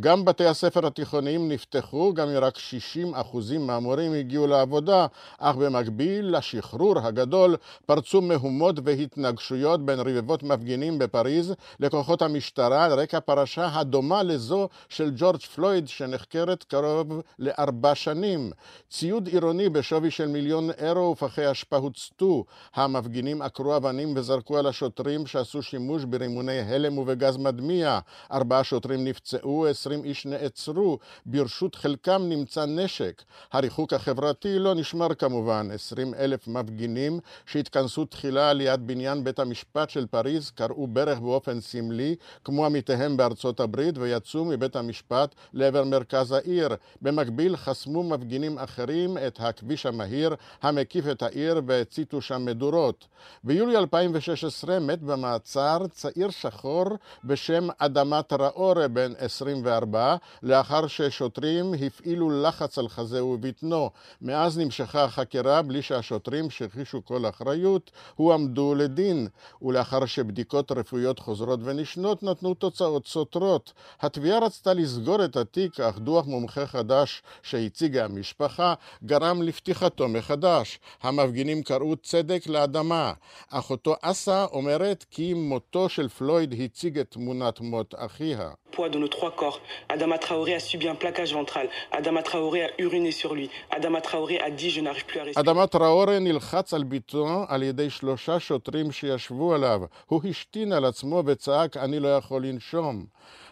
[0.00, 5.06] גם בתי הספר התיכוניים נפתחו, גם אם רק 60 אחוזים מהמורים הגיעו לעבודה,
[5.38, 13.20] אך במקביל לשחרור הגדול פרצו מהומות והתנגשויות בין רבבות מפגינים בפריז לכוחות המשטרה על רקע
[13.20, 18.21] פרשה הדומה לזו של ג'ורג' פלויד שנחקרת קרוב לארבע שנים.
[18.22, 18.50] שנים.
[18.90, 22.44] ציוד עירוני בשווי של מיליון אירו ופחי אשפה הוצתו.
[22.74, 27.98] המפגינים עקרו אבנים וזרקו על השוטרים שעשו שימוש ברימוני הלם ובגז מדמיע.
[28.32, 30.98] ארבעה שוטרים נפצעו, עשרים איש נעצרו.
[31.26, 33.22] ברשות חלקם נמצא נשק.
[33.52, 35.68] הריחוק החברתי לא נשמר כמובן.
[35.74, 42.14] עשרים אלף מפגינים שהתכנסו תחילה ליד בניין בית המשפט של פריז קראו ברך באופן סמלי,
[42.44, 46.68] כמו עמיתיהם בארצות הברית, ויצאו מבית המשפט לעבר מרכז העיר.
[47.02, 53.06] במקביל חסמו מפגינים אחרים את הכביש המהיר המקיף את העיר והציתו שם מדורות.
[53.44, 56.84] ביולי 2016 מת במעצר צעיר שחור
[57.24, 63.90] בשם אדמת ראורה בן 24 לאחר ששוטרים הפעילו לחץ על חזה ובטנו.
[64.22, 69.28] מאז נמשכה החקירה בלי שהשוטרים שהכחישו כל אחריות הועמדו לדין
[69.62, 73.72] ולאחר שבדיקות רפואיות חוזרות ונשנות נתנו תוצאות סותרות.
[74.00, 80.78] התביעה רצתה לסגור את התיק אך דוח מומחה חדש שהציג המשפחה גרם לפתיחתו מחדש.
[81.02, 83.12] המפגינים קראו צדק לאדמה.
[83.50, 88.50] אחותו אסה אומרת כי מותו של פלויד הציג את תמונת מות אחיה.
[88.72, 89.60] poids de nos trois corps.
[89.88, 91.66] Adama Traoré a subi un plaquage ventral.
[91.98, 93.50] Adama Traoré a uriné sur lui.
[93.70, 95.40] Adama Traoré a dit je n'arrive plus à respirer.
[95.40, 99.80] אדמה טראורי נלחץ על ביתו על ידי שלושה שוטרים שישבו עליו.
[100.06, 103.06] הוא השתין על עצמו וצעק אני לא יכול לנשום.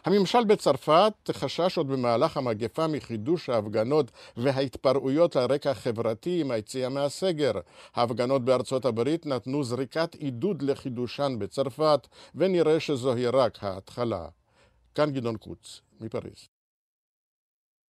[0.05, 7.53] הממשל בצרפת חשש עוד במהלך המגפה מחידוש ההפגנות וההתפרעויות על רקע חברתי עם היציאה מהסגר.
[7.95, 14.25] ההפגנות בארצות הברית נתנו זריקת עידוד לחידושן בצרפת, ונראה שזוהי רק ההתחלה.
[14.95, 16.49] כאן גדעון קוץ, מפריז.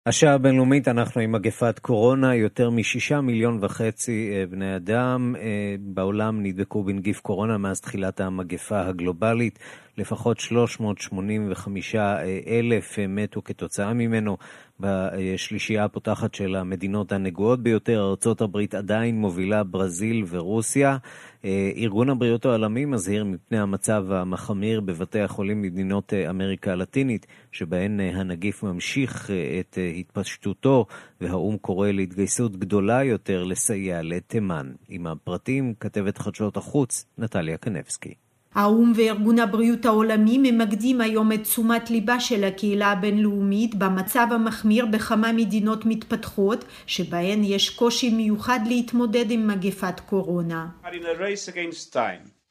[0.05, 6.43] השעה הבינלאומית, אנחנו עם מגפת קורונה, יותר משישה מיליון וחצי אה, בני אדם אה, בעולם
[6.43, 9.59] נדבקו בנגיף קורונה מאז תחילת המגפה הגלובלית.
[9.97, 11.95] לפחות 385
[12.47, 14.37] אלף מתו כתוצאה ממנו.
[14.79, 20.97] בשלישייה הפותחת של המדינות הנגועות ביותר, ארה"ב עדיין מובילה ברזיל ורוסיה.
[21.77, 29.29] ארגון הבריאות העולמי מזהיר מפני המצב המחמיר בבתי החולים במדינות אמריקה הלטינית, שבהן הנגיף ממשיך
[29.59, 30.85] את התפשטותו,
[31.21, 34.71] והאו"ם קורא להתגייסות גדולה יותר לסייע לתימן.
[34.89, 38.13] עם הפרטים, כתבת חדשות החוץ, נטליה קנבסקי.
[38.55, 45.31] האו"ם וארגון הבריאות העולמי ממקדים היום את תשומת ליבה של הקהילה הבינלאומית במצב המחמיר בכמה
[45.31, 50.67] מדינות מתפתחות, שבהן יש קושי מיוחד להתמודד עם מגפת קורונה.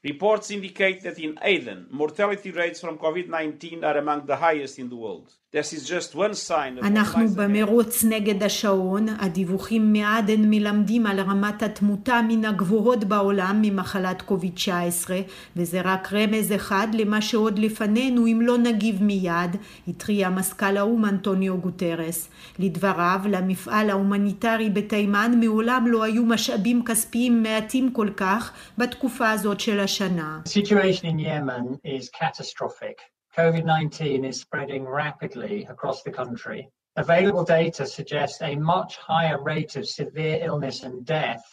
[0.07, 4.97] Reports indicate that in Aden, mortality rates from COVID-19 are among the highest in the
[4.97, 5.40] world.
[6.83, 15.11] אנחנו במרוץ נגד השעון, הדיווחים מעדן מלמדים על רמת התמותה מן הגבוהות בעולם ממחלת קוביד-19,
[15.57, 19.57] וזה רק רמז אחד למה שעוד לפנינו אם לא נגיב מיד,
[19.89, 22.29] התריע מזכ"ל האו"ם אנטוניו גוטרס.
[22.59, 29.81] לדבריו, למפעל ההומניטרי בתימן מעולם לא היו משאבים כספיים מעטים כל כך בתקופה הזאת של
[29.81, 30.41] השנה.
[30.45, 33.10] The situation in Yemen is catastrophic.
[33.37, 36.69] COVID 19 is spreading rapidly across the country.
[36.97, 41.45] Available data suggest a much higher rate of severe illness and death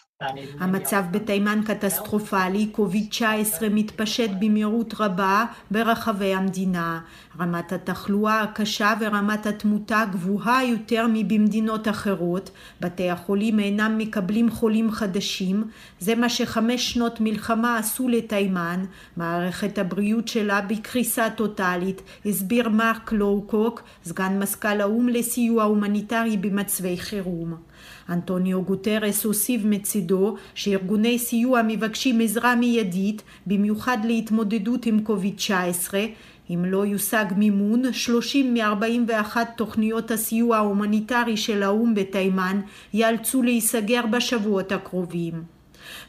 [0.60, 7.00] המצב בתימן קטסטרופלי, קוביד-19 מתפשט במהירות רבה ברחבי המדינה.
[7.40, 12.50] רמת התחלואה הקשה ורמת התמותה גבוהה יותר מבמדינות אחרות.
[12.82, 15.64] בתי החולים אינם מקבלים חולים חדשים.
[16.00, 18.86] זה מה שחמש שנות מלחמה עשו לתימן.
[19.18, 27.56] מערכת הבריאות שלה בקריסה טוטאלית, הסביר מרק לואו-קוק, סגן מזכ"ל האו"ם לסיוע הומניטרי במצבי חירום.
[28.10, 35.94] אנטוניו גוטרס הוסיף מצידו שארגוני סיוע מבקשים עזרה מיידית, במיוחד להתמודדות עם קוביד-19,
[36.50, 42.62] אם לא יושג מימון, 30 מ-41 תוכניות הסיוע ההומניטרי של האו"ם בתימן
[42.94, 45.44] ייאלצו להיסגר בשבועות הקרובים.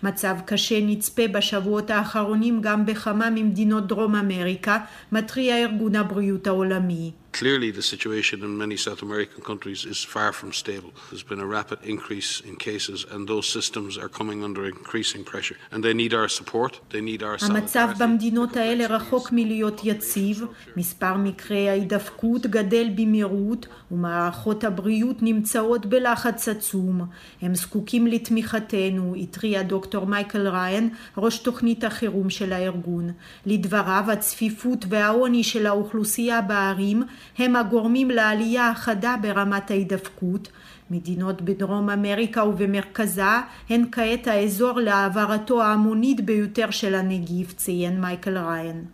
[0.03, 4.79] מצב קשה נצפה בשבועות האחרונים גם בכמה ממדינות דרום אמריקה,
[5.13, 7.11] מתריע ארגון הבריאות העולמי.
[7.33, 10.93] Clearly, the situation in many South American countries is far from stable.
[11.11, 15.57] There's been a rapid increase in cases, and those systems are coming under increasing pressure.
[15.71, 20.45] And they need our support, they need our המצב במדינות האלה רחוק מלהיות יציב,
[20.77, 27.07] מספר מקרי ההידפקות גדל במהירות, ומערכות הבריאות נמצאות בלחץ עצום.
[27.43, 33.11] הם זקוקים לתמיכתנו, התריע דוקטור מייקל ריין, ראש תוכנית החירום של הארגון.
[33.47, 37.03] לדבריו, הצפיפות והעוני של האוכלוסייה בערים
[37.39, 40.49] הם הגורמים לעלייה החדה ברמת ההידפקות.
[40.91, 43.23] מדינות בדרום אמריקה ובמרכזה
[43.71, 48.85] הן כעת האזור להעברתו ההמונית ביותר של הנגיף, ציין מייקל ריין.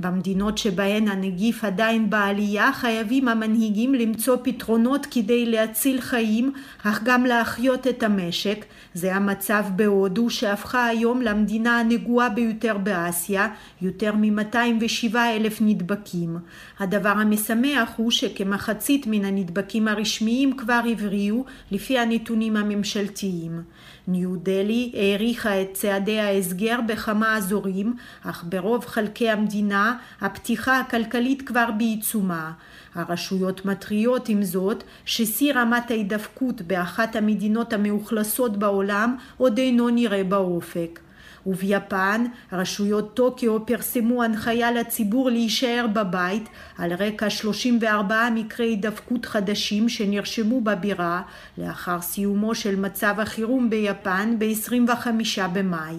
[0.00, 6.52] במדינות שבהן הנגיף עדיין בעלייה חייבים המנהיגים למצוא פתרונות כדי להציל חיים
[6.84, 8.64] אך גם להחיות את המשק.
[8.94, 13.48] זה המצב בהודו שהפכה היום למדינה הנגועה ביותר באסיה,
[13.82, 16.36] יותר מ-207 אלף נדבקים.
[16.78, 23.62] הדבר המשמח הוא שכמחצית מן הנדבקים הרשמיים כבר הבריאו לפי הנתונים הממשלתיים.
[24.08, 31.70] ניו דלי העריכה את צעדי ההסגר בכמה אזורים, אך ברוב חלקי המדינה הפתיחה הכלכלית כבר
[31.78, 32.52] בעיצומה.
[32.94, 41.00] הרשויות מתריעות עם זאת ששיא רמת ההידפקות באחת המדינות המאוכלסות בעולם עוד אינו נראה באופק.
[41.47, 50.61] וביפן רשויות טוקיו פרסמו הנחיה לציבור להישאר בבית על רקע 34 מקרי הידפקות חדשים שנרשמו
[50.61, 51.21] בבירה
[51.57, 55.07] לאחר סיומו של מצב החירום ביפן ב-25
[55.53, 55.95] במאי.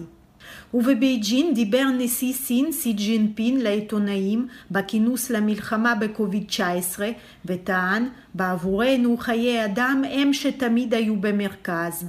[0.73, 6.99] ובבייג'ין דיבר נשיא סין סי ג'ינפין לעיתונאים בכינוס למלחמה בקוביד-19
[7.45, 12.05] וטען בעבורנו חיי אדם הם שתמיד היו במרכז.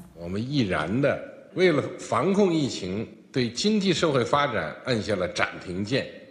[1.56, 6.26] 为了防控疫情 对经济社会发展按下了暂停键。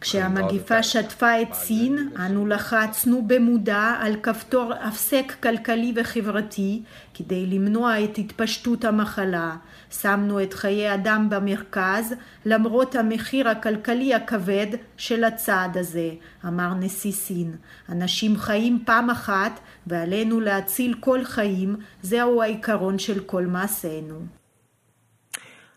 [0.00, 6.82] כשהמגיפה שטפה את סין, אנו לחצנו במודע על כפתור הפסק כלכלי וחברתי
[7.14, 9.56] כדי למנוע את התפשטות המחלה.
[9.90, 12.14] שמנו את חיי אדם במרכז,
[12.44, 16.10] למרות המחיר הכלכלי הכבד של הצעד הזה,
[16.46, 17.56] אמר נשיא סין.
[17.88, 24.38] אנשים חיים פעם אחת, ועלינו להציל כל חיים, זהו העיקרון של כל מעשינו.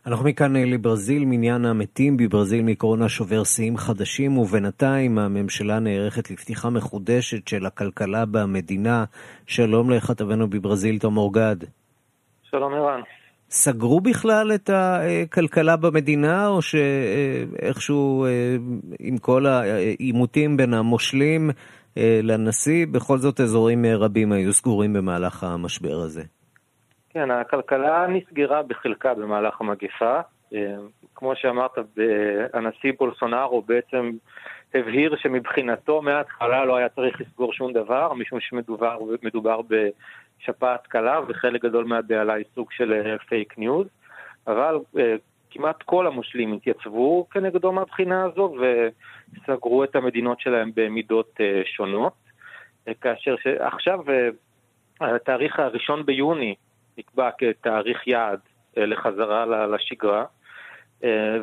[0.06, 7.48] אנחנו מכאן לברזיל, מניין המתים בברזיל מקורונה שובר שיאים חדשים, ובינתיים הממשלה נערכת לפתיחה מחודשת
[7.48, 9.04] של הכלכלה במדינה.
[9.46, 11.56] שלום לכתבנו בברזיל, תום אורגד.
[12.42, 13.00] שלום ערן.
[13.50, 18.26] סגרו בכלל את הכלכלה במדינה, או שאיכשהו
[18.98, 21.50] עם כל העימותים בין המושלים
[21.96, 26.22] לנשיא, בכל זאת אזורים רבים היו סגורים במהלך המשבר הזה?
[27.16, 30.20] כן, הכלכלה נסגרה בחלקה במהלך המגפה.
[31.14, 31.70] כמו שאמרת,
[32.52, 34.10] הנשיא בולסונארו בעצם
[34.74, 41.84] הבהיר שמבחינתו מההתחלה לא היה צריך לסגור שום דבר, משום שמדובר בשפעת קלה וחלק גדול
[41.84, 43.86] מהבהלה היא סוג של פייק ניוז,
[44.46, 44.78] אבל
[45.50, 52.14] כמעט כל המושלים התייצבו כנגדו מהבחינה הזו וסגרו את המדינות שלהם במידות שונות,
[53.00, 54.00] כאשר עכשיו
[55.00, 56.54] התאריך הראשון ביוני
[56.98, 58.38] נקבע כתאריך יעד
[58.76, 60.24] לחזרה לשגרה.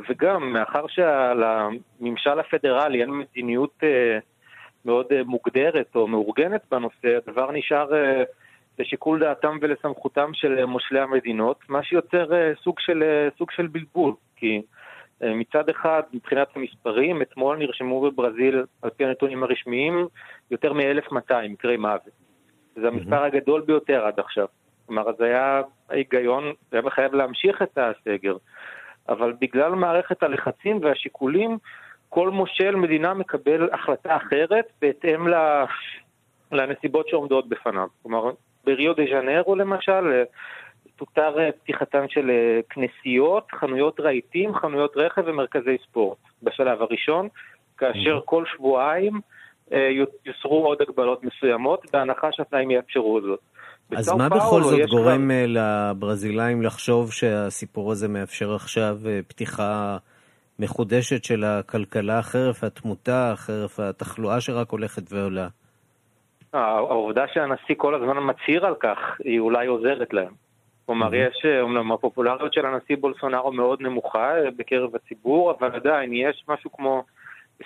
[0.09, 3.83] וגם, מאחר שלממשל הפדרלי אין מדיניות
[4.85, 7.89] מאוד מוגדרת או מאורגנת בנושא, הדבר נשאר
[8.79, 14.61] לשיקול דעתם ולסמכותם של מושלי המדינות, מה שיוצר סוג של, סוג של בלבול, כי
[15.21, 20.07] מצד אחד, מבחינת המספרים, אתמול נרשמו בברזיל, על פי הנתונים הרשמיים,
[20.51, 22.09] יותר מ-1,200 מקרי מוות.
[22.75, 24.47] זה המספר הגדול ביותר עד עכשיו.
[24.85, 28.35] כלומר, אז היה ההיגיון, היה מחייב להמשיך את הסגר.
[29.09, 31.57] אבל בגלל מערכת הלחצים והשיקולים,
[32.09, 35.27] כל מושל מדינה מקבל החלטה אחרת בהתאם
[36.51, 37.87] לנסיבות שעומדות בפניו.
[38.03, 38.31] כלומר,
[38.63, 40.23] בריו דה ז'נרו למשל,
[40.95, 42.31] תותר פתיחתן של
[42.69, 47.27] כנסיות, חנויות רהיטים, חנויות רכב ומרכזי ספורט בשלב הראשון,
[47.77, 49.21] כאשר כל שבועיים
[50.25, 53.39] יוסרו עוד הגבלות מסוימות, בהנחה שהתנאים יאפשרו זאת.
[53.91, 55.45] אז מה בכל זאת גורם כבר...
[55.47, 59.97] לברזילאים לחשוב שהסיפור הזה מאפשר עכשיו פתיחה
[60.59, 65.47] מחודשת של הכלכלה חרף התמותה, חרף התחלואה שרק הולכת ועולה?
[66.53, 70.33] העובדה שהנשיא כל הזמן מצהיר על כך, היא אולי עוזרת להם.
[70.85, 76.71] כלומר, יש, אומנם הפופולריות של הנשיא בולסונארו מאוד נמוכה בקרב הציבור, אבל עדיין יש משהו
[76.71, 77.03] כמו
[77.61, 77.65] 20-25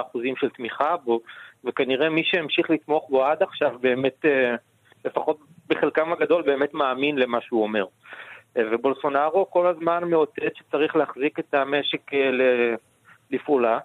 [0.00, 1.20] אחוזים של תמיכה בו,
[1.64, 4.24] וכנראה מי שהמשיך לתמוך בו עד עכשיו באמת...
[5.04, 7.84] לפחות בחלקם הגדול באמת מאמין למה שהוא אומר.
[8.58, 12.10] ובולסונארו כל הזמן מאותת שצריך להחזיק את המשק
[13.30, 13.78] לפעולה.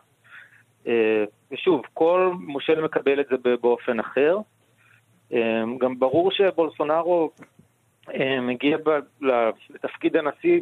[1.52, 4.38] ושוב, כל מושל מקבל את זה באופן אחר.
[5.78, 7.32] גם ברור שבולסונארו
[8.42, 8.78] מגיע
[9.70, 10.62] לתפקיד הנשיא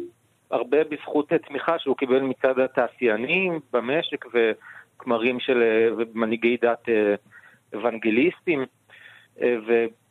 [0.50, 5.62] הרבה בזכות תמיכה שהוא קיבל מצד התעשיינים במשק וכמרים של
[6.14, 6.88] מנהיגי דת
[7.74, 8.64] אוונגליסטים.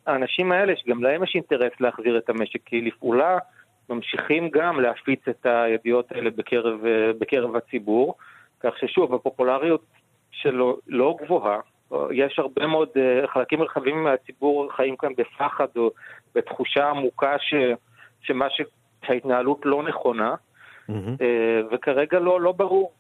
[0.08, 3.38] האנשים האלה, שגם להם יש אינטרס להחזיר את המשק לפעולה,
[3.90, 6.80] ממשיכים גם להפיץ את הידיעות האלה בקרב,
[7.20, 8.16] בקרב הציבור,
[8.60, 9.86] כך ששוב, הפופולריות
[10.32, 11.60] שלו לא גבוהה,
[12.12, 12.90] יש הרבה מאוד,
[13.26, 15.92] חלקים רחבים מהציבור חיים כאן בפחד או
[16.36, 17.54] בתחושה עמוקה ש,
[18.22, 20.36] שמה שההתנהלות לא נכונה,
[20.90, 21.24] mm-hmm.
[21.72, 22.92] וכרגע לא, לא ברור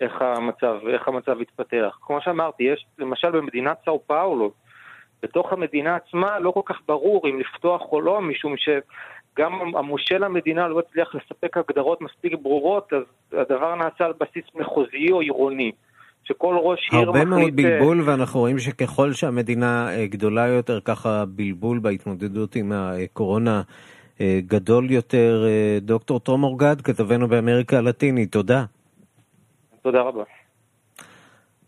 [0.00, 1.98] איך המצב, איך המצב יתפתח.
[2.02, 4.52] כמו שאמרתי, יש למשל במדינת סאו פאולו,
[5.22, 10.68] בתוך המדינה עצמה לא כל כך ברור אם לפתוח או לא, משום שגם המושל המדינה
[10.68, 15.72] לא הצליח לספק הגדרות מספיק ברורות, אז הדבר נעשה על בסיס מחוזי או עירוני.
[16.24, 17.06] שכל ראש עיר מחליט...
[17.06, 23.62] הרבה מאוד בלבול, ואנחנו רואים שככל שהמדינה גדולה יותר, ככה בלבול בהתמודדות עם הקורונה
[24.22, 25.44] גדול יותר.
[25.80, 28.64] דוקטור תום אורגד, כתבנו באמריקה הלטינית, תודה.
[29.82, 30.22] תודה רבה.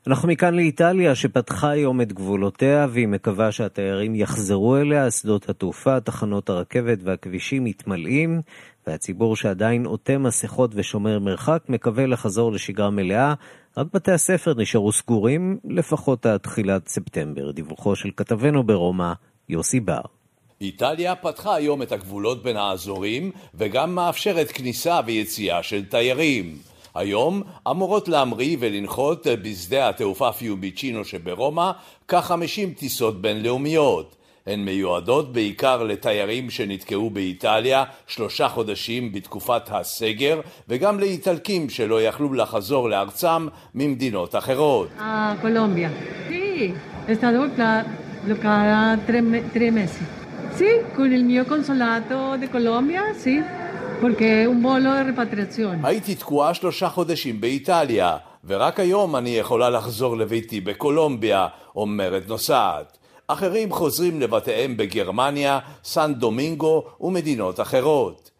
[0.06, 5.10] אנחנו מכאן לאיטליה, שפתחה היום את גבולותיה, והיא מקווה שהתיירים יחזרו אליה.
[5.10, 8.42] שדות התעופה, תחנות הרכבת והכבישים מתמלאים,
[8.86, 13.34] והציבור שעדיין עוטה מסכות ושומר מרחק מקווה לחזור לשגרה מלאה.
[13.76, 17.50] רק בתי הספר נשארו סגורים, לפחות עד תחילת ספטמבר.
[17.50, 19.12] דיווחו של כתבנו ברומא,
[19.48, 20.00] יוסי בר.
[20.60, 26.73] איטליה פתחה היום את הגבולות בין האזורים, וגם מאפשרת כניסה ויציאה של תיירים.
[26.94, 31.70] היום אמורות להמריא ולנחות בשדה התעופה פיוביצ'ינו שברומא
[32.08, 34.16] כ-50 טיסות בינלאומיות.
[34.46, 42.90] הן מיועדות בעיקר לתיירים שנתקעו באיטליה שלושה חודשים בתקופת הסגר וגם לאיטלקים שלא יכלו לחזור
[42.90, 44.88] לארצם ממדינות אחרות.
[45.40, 45.90] קולומביה.
[50.58, 50.66] Sí,
[50.96, 53.42] con el mío consulato de Colombia, sí,
[55.84, 62.98] הייתי תקועה שלושה חודשים באיטליה, ורק היום אני יכולה לחזור לביתי בקולומביה, אומרת נוסעת.
[63.26, 68.30] אחרים חוזרים לבתיהם בגרמניה, סן דומינגו ומדינות אחרות.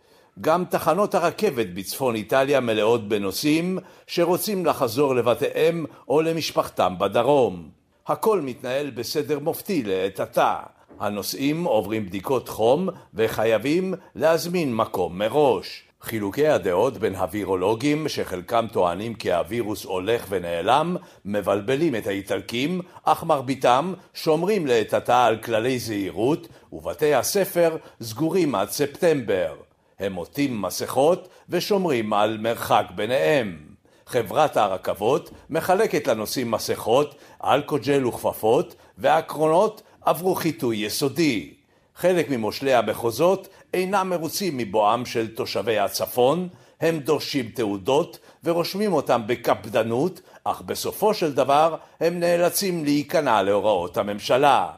[0.40, 7.68] גם תחנות הרכבת בצפון איטליה מלאות בנוסעים שרוצים לחזור לבתיהם או למשפחתם בדרום.
[8.07, 10.57] הכל מתנהל בסדר מופתי לעת עתה.
[11.01, 15.82] הנוסעים עוברים בדיקות חום וחייבים להזמין מקום מראש.
[16.03, 23.95] חילוקי הדעות בין הווירולוגים, שחלקם טוענים כי הווירוס הולך ונעלם, מבלבלים את האיטלקים, אך מרביתם
[24.14, 29.55] שומרים לעת עתה על כללי זהירות, ובתי הספר סגורים עד ספטמבר.
[29.99, 33.59] הם עוטים מסכות ושומרים על מרחק ביניהם.
[34.07, 37.14] חברת הרכבות מחלקת לנוסעים מסכות,
[37.45, 41.50] אלכוג'ל וכפפות, והקרונות עברו חיטוי יסודי.
[41.96, 46.48] חלק ממושלי המחוזות אינם מרוצים מבואם של תושבי הצפון,
[46.80, 54.70] הם דורשים תעודות ורושמים אותם בקפדנות, אך בסופו של דבר הם נאלצים להיכנע להוראות הממשלה.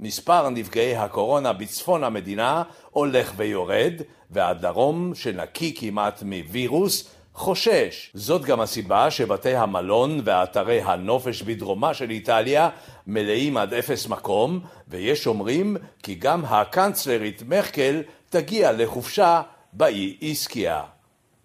[0.00, 3.92] מספר נפגעי הקורונה בצפון המדינה הולך ויורד,
[4.30, 8.10] והדרום, שנקי כמעט מווירוס, חושש.
[8.14, 12.68] זאת גם הסיבה שבתי המלון ואתרי הנופש בדרומה של איטליה
[13.06, 20.82] מלאים עד אפס מקום, ויש אומרים כי גם הקנצלרית מרקל תגיע לחופשה באי איסקיה.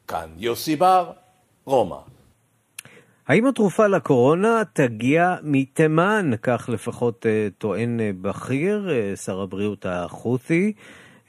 [0.08, 1.12] כאן יוסי בר,
[1.66, 1.98] רומא.
[3.28, 6.32] האם התרופה לקורונה תגיע מתימן?
[6.42, 7.26] כך לפחות
[7.58, 10.74] טוען בכיר, שר הבריאות החות'י.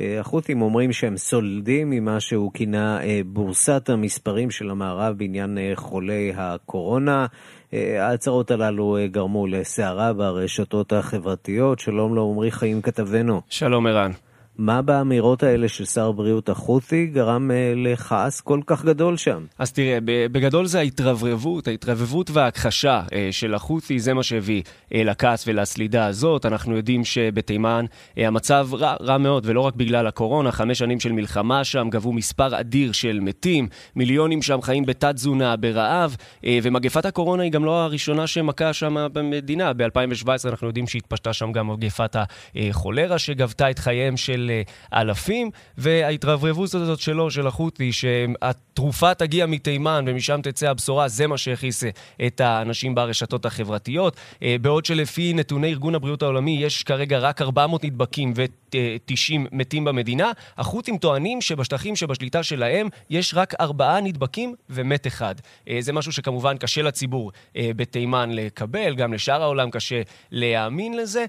[0.01, 7.26] החות'ים אומרים שהם סולדים ממה שהוא כינה בורסת המספרים של המערב בעניין חולי הקורונה.
[7.72, 11.78] ההצהרות הללו גרמו לסערה ברשתות החברתיות.
[11.78, 13.40] שלום לעומרי חיים כתבנו.
[13.49, 14.11] שלום ערן.
[14.59, 19.44] מה באמירות האלה של שר הבריאות החות'י גרם לכעס כל כך גדול שם?
[19.59, 26.46] אז תראה, בגדול זה ההתרברבות, ההתרבבות וההכחשה של החות'י, זה מה שהביא לכעס ולסלידה הזאת.
[26.46, 27.84] אנחנו יודעים שבתימן
[28.16, 32.61] המצב רע, רע מאוד, ולא רק בגלל הקורונה, חמש שנים של מלחמה שם, גבו מספר
[32.61, 36.16] אדיר של מתים, מיליונים שם חיים בתת-תזונה, ברעב,
[36.62, 39.72] ומגפת הקורונה היא גם לא הראשונה שמכה שם במדינה.
[39.72, 42.16] ב-2017 אנחנו יודעים שהתפשטה שם גם מגפת
[42.57, 44.45] החולרה שגבתה את חייהם של
[44.94, 51.84] אלפים, וההתרברבות הזאת שלו, של החות'י, שהתרופה תגיע מתימן ומשם תצא הבשורה, זה מה שהכיס
[52.26, 54.16] את האנשים ברשתות החברתיות.
[54.61, 60.99] בעוד שלפי נתוני ארגון הבריאות העולמי יש כרגע רק 400 נדבקים ו-90 מתים במדינה, החות'ים
[60.99, 65.34] טוענים שבשטחים שבשליטה שלהם יש רק 4 נדבקים ומת אחד.
[65.80, 71.24] זה משהו שכמובן קשה לציבור בתימן לקבל, גם לשאר העולם קשה להאמין לזה,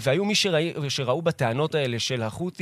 [0.00, 2.57] והיו מי שראו, שראו בטענות האלה של החות'ים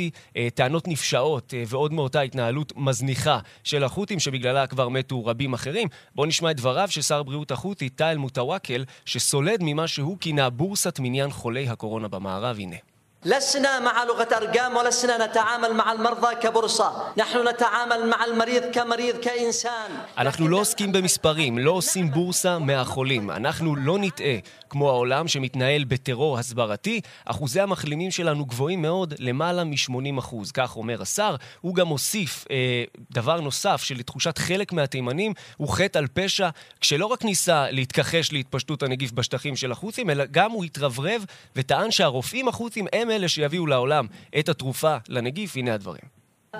[0.54, 5.88] טענות נפשעות ועוד מאותה התנהלות מזניחה של החות'ים שבגללה כבר מתו רבים אחרים.
[6.14, 10.98] בואו נשמע את דבריו של שר בריאות החות'י, טייל מוטוואקל, שסולד ממה שהוא כינה בורסת
[11.00, 12.56] מניין חולי הקורונה במערב.
[12.58, 12.95] הנה.
[13.25, 19.91] لسنا مع لغة أرقام ولسنا نتعامل مع المرضى كبورصة نحن نتعامل مع المريض كمريض كإنسان
[20.17, 23.31] אנחנו לא עוסקים במספרים, לא עושים בורסה מהחולים.
[23.31, 24.35] אנחנו לא נטעה.
[24.69, 30.51] כמו העולם שמתנהל בטרור הסברתי, אחוזי המחלימים שלנו גבוהים מאוד, למעלה מ-80 אחוז.
[30.51, 31.35] כך אומר השר.
[31.61, 36.49] הוא גם הוסיף אה, דבר נוסף, שלתחושת חלק מהתימנים הוא חטא על פשע,
[36.81, 42.47] כשלא רק ניסה להתכחש להתפשטות הנגיף בשטחים של החות'ים, אלא גם הוא התרברב וטען שהרופאים
[42.47, 44.06] החות'ים הם אלה שיביאו לעולם
[44.38, 46.02] את התרופה לנגיף, הנה הדברים.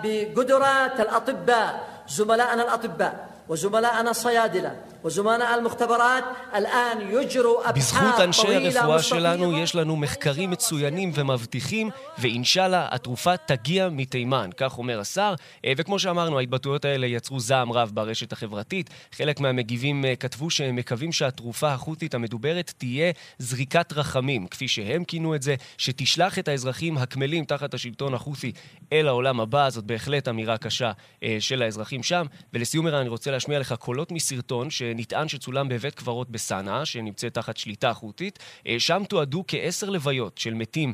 [0.03, 1.71] בגדרת אל-אטיבה,
[2.07, 3.11] זומלאן אל-אטיבה.
[3.46, 4.72] الأطباء وزملائنا الصيادلة
[5.04, 6.24] وزملاء المختبرات
[6.56, 13.90] الآن يجروا أبحاث בזכות אנשי הרפואה שלנו יש לנו מחקרים מצוינים ומבטיחים, ואינשאללה התרופה תגיע
[13.90, 15.34] מתימן, כך אומר השר.
[15.78, 18.90] וכמו שאמרנו, ההתבטאויות האלה יצרו זעם רב ברשת החברתית.
[19.12, 25.42] חלק מהמגיבים כתבו שהם מקווים שהתרופה החות'ית המדוברת תהיה זריקת רחמים, כפי שהם כינו את
[25.42, 28.52] זה, שתשלח את האזרחים הקמלים תחת השלטון החות'י
[28.94, 29.70] אל העולם הבא.
[29.70, 30.92] זאת בהחלט אמירה קשה
[31.40, 32.26] של האזרחים שם.
[32.54, 37.94] ולסיום אני רוצה להשמיע לך קולות מסרטון שנטען שצולם בבית קברות בסנאה, שנמצאת תחת שליטה
[37.94, 38.40] חות'ית.
[38.78, 40.94] שם תועדו כעשר לוויות של מתים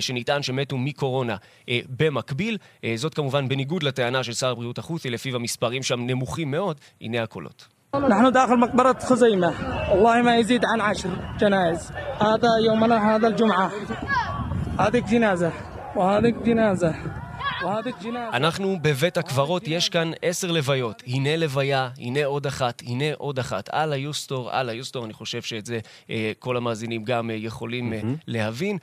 [0.00, 1.36] שנטען שמתו מקורונה
[1.70, 2.58] במקביל.
[2.96, 6.80] זאת כמובן בניגוד לטענה של שר הבריאות החות'י, לפיו המספרים שם נמוכים מאוד.
[7.00, 7.68] הנה הקולות.
[7.94, 9.52] نحن داخل مقبرة خزيمة
[9.90, 13.70] والله ما يزيد عن عشر جنائز هذا يومنا هذا الجمعة
[14.78, 15.52] هذيك جنازة
[15.96, 16.94] وهذيك جنازة
[18.33, 21.03] אנחנו בבית הקברות, יש כאן עשר לוויות.
[21.07, 23.69] הנה לוויה, הנה עוד אחת, הנה עוד אחת.
[23.73, 25.79] אללה יוסטור, אללה יוסטור, אני חושב שאת זה
[26.09, 28.77] אה, כל המאזינים גם אה, יכולים אה, להבין.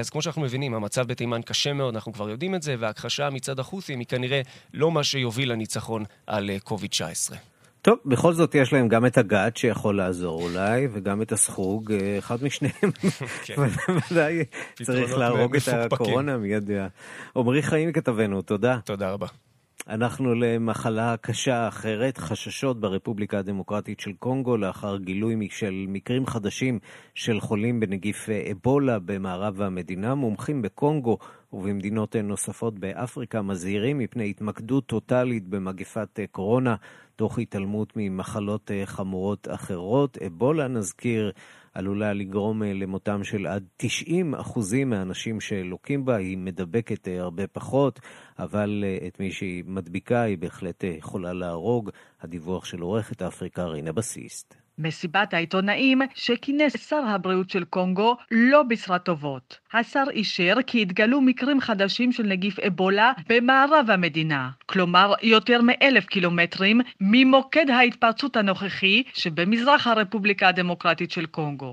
[0.00, 3.58] אז כמו שאנחנו מבינים, המצב בתימן קשה מאוד, אנחנו כבר יודעים את זה, וההכחשה מצד
[3.58, 4.40] החות'ים היא כנראה
[4.74, 7.49] לא מה שיוביל לניצחון על קוביד-19.
[7.82, 12.44] טוב, בכל זאת יש להם גם את הגת שיכול לעזור אולי, וגם את הסחוג, אחד
[12.44, 12.90] משניהם.
[13.46, 13.54] כן.
[14.10, 14.44] ודאי
[14.82, 16.70] צריך להרוג את הקורונה מיד.
[17.36, 18.78] עמרי חיים כתבנו, תודה.
[18.84, 19.26] תודה רבה.
[19.88, 26.78] אנחנו למחלה קשה אחרת, חששות ברפובליקה הדמוקרטית של קונגו לאחר גילוי של מקרים חדשים
[27.14, 30.14] של חולים בנגיף אבולה במערב המדינה.
[30.14, 31.18] מומחים בקונגו
[31.52, 36.76] ובמדינות נוספות באפריקה מזהירים מפני התמקדות טוטאלית במגפת קורונה,
[37.16, 40.18] תוך התעלמות ממחלות חמורות אחרות.
[40.18, 41.32] אבולה, נזכיר,
[41.74, 46.16] עלולה לגרום למותם של עד 90 אחוזים מהאנשים שלוקים בה.
[46.16, 48.00] היא מדבקת הרבה פחות,
[48.38, 51.90] אבל את מי שהיא מדביקה היא בהחלט יכולה להרוג.
[52.20, 54.59] הדיווח של עורכת אפריקה רינה בסיסט.
[54.80, 59.58] מסיבת העיתונאים שכינס שר הבריאות של קונגו לא בשרת טובות.
[59.72, 66.80] השר אישר כי התגלו מקרים חדשים של נגיף אבולה במערב המדינה, כלומר יותר מאלף קילומטרים
[67.00, 71.72] ממוקד ההתפרצות הנוכחי שבמזרח הרפובליקה הדמוקרטית של קונגו.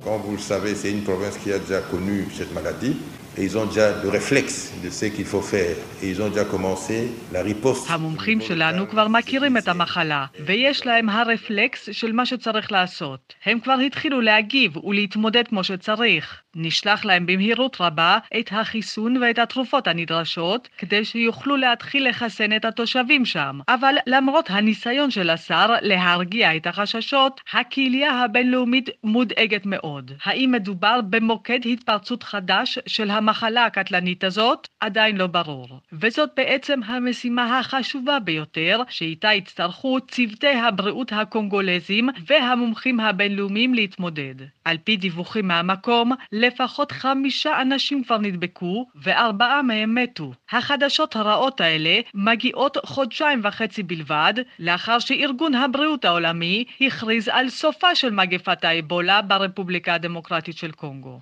[3.37, 6.45] et ils ont déjà le réflexe de ce qu'il faut faire, et ils ont déjà
[6.45, 7.89] commencé la riposte.
[7.89, 12.96] המומחים שלנו כבר מכירים את המחלה, ויש להם הרפלקס של מה שצריך לעשות.
[13.45, 16.41] הם כבר התחילו להגיב ולהתמודד כמו שצריך.
[16.55, 23.25] נשלח להם במהירות רבה את החיסון ואת התרופות הנדרשות, כדי שיוכלו להתחיל לחסן את התושבים
[23.25, 23.59] שם.
[23.67, 30.11] אבל למרות הניסיון של השר להרגיע את החששות, הקהילייה הבינלאומית מודאגת מאוד.
[30.23, 34.67] האם מדובר במוקד התפרצות חדש של המחלה הקטלנית הזאת?
[34.79, 35.67] עדיין לא ברור.
[35.93, 44.35] וזאת בעצם המשימה החשובה ביותר, שאיתה יצטרכו צוותי הבריאות הקונגולזים והמומחים הבינלאומיים להתמודד.
[44.65, 50.33] על פי דיווחים מהמקום, לפחות חמישה אנשים כבר נדבקו וארבעה מהם מתו.
[50.51, 58.09] החדשות הרעות האלה מגיעות חודשיים וחצי בלבד לאחר שארגון הבריאות העולמי הכריז על סופה של
[58.09, 61.19] מגפת האבולה ברפובליקה הדמוקרטית של קונגו.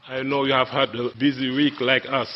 [1.79, 2.31] Like us.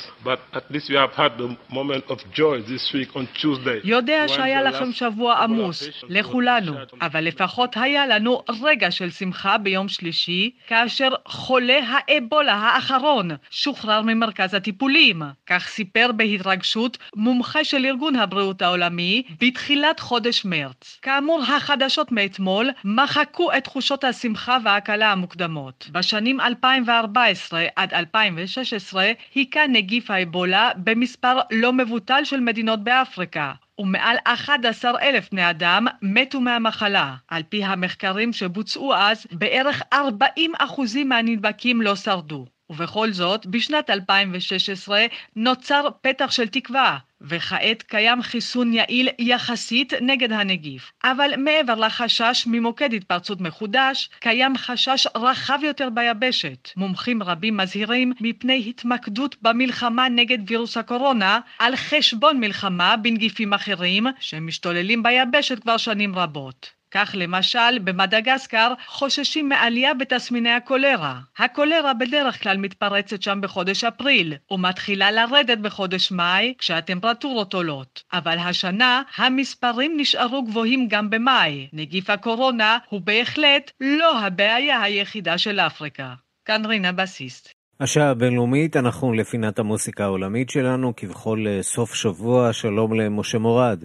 [3.83, 10.51] יודע שהיה לכם שבוע עמוס, לכולנו, אבל לפחות היה לנו רגע של שמחה ביום שלישי,
[10.67, 15.21] כאשר חולה האבולה האחרון שוחרר ממרכז הטיפולים.
[15.47, 20.99] כך סיפר בהתרגשות מומחה של ארגון הבריאות העולמי בתחילת חודש מרץ.
[21.01, 25.87] כאמור, החדשות מאתמול מחקו את תחושות השמחה וההקלה המוקדמות.
[25.91, 33.53] בשנים 2014 עד 2016 היכה נגיף האבולה במספר לא מבוטל של מדינות באפריקה.
[33.79, 37.15] ומעל 11 אלף בני אדם מתו מהמחלה.
[37.27, 42.45] על פי המחקרים שבוצעו אז, בערך 40 אחוזים מהנדבקים לא שרדו.
[42.69, 45.05] ובכל זאת, בשנת 2016
[45.35, 50.91] נוצר פתח של תקווה, וכעת קיים חיסון יעיל יחסית נגד הנגיף.
[51.03, 56.69] אבל מעבר לחשש ממוקד התפרצות מחודש, קיים חשש רחב יותר ביבשת.
[56.75, 65.03] מומחים רבים מזהירים מפני התמקדות במלחמה נגד וירוס הקורונה על חשבון מלחמה בנגיפים אחרים שמשתוללים
[65.03, 66.78] ביבשת כבר שנים רבות.
[66.91, 71.19] כך למשל, במדגסקר חוששים מעלייה בתסמיני הקולרה.
[71.37, 78.03] הקולרה בדרך כלל מתפרצת שם בחודש אפריל, ומתחילה לרדת בחודש מאי, כשהטמפרטורות עולות.
[78.13, 81.67] אבל השנה המספרים נשארו גבוהים גם במאי.
[81.73, 86.13] נגיף הקורונה הוא בהחלט לא הבעיה היחידה של אפריקה.
[86.45, 87.53] כאן רינה בסיסט.
[87.79, 93.83] השעה הבינלאומית, אנחנו לפינת המוסיקה העולמית שלנו, כבכל סוף שבוע, שלום למשה מורד.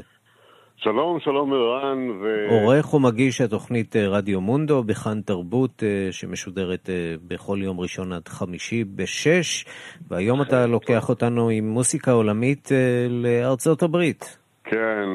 [0.76, 2.10] שלום, שלום ערן.
[2.10, 2.46] ו...
[2.50, 8.28] עורך ומגיש התוכנית אה, רדיו מונדו בכאן תרבות, אה, שמשודרת אה, בכל יום ראשון עד
[8.28, 9.64] חמישי בשש,
[10.08, 12.68] והיום אתה לוקח אותנו עם מוסיקה עולמית
[13.08, 14.38] לארצות הברית.
[14.64, 15.08] כן,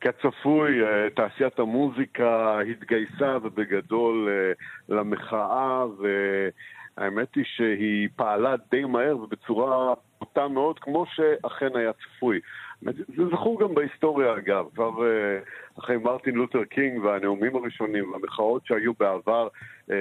[0.00, 0.72] כצפוי,
[1.14, 4.28] תעשיית המוזיקה התגייסה ובגדול
[4.88, 12.40] למחאה, והאמת היא שהיא פעלה די מהר ובצורה בוטה מאוד, כמו שאכן היה צפוי.
[12.82, 18.92] זה זכור גם בהיסטוריה אגב, כבר uh, אחרי מרטין לותר קינג והנאומים הראשונים והמחאות שהיו
[18.98, 19.48] בעבר,
[19.88, 19.92] uh,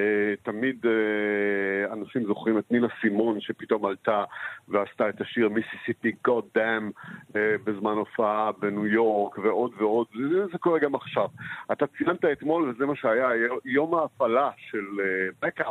[0.44, 4.24] תמיד uh, אנשים זוכרים את נינה סימון שפתאום עלתה
[4.68, 6.90] ועשתה את השיר מיסיסיפי גוד דאם
[7.64, 10.08] בזמן הופעה בניו יורק ועוד ועוד,
[10.52, 11.28] זה, קורה גם עכשיו.
[11.72, 13.30] אתה ציינת אתמול, וזה מה שהיה,
[13.66, 14.86] יום ההפעלה של
[15.46, 15.66] Back.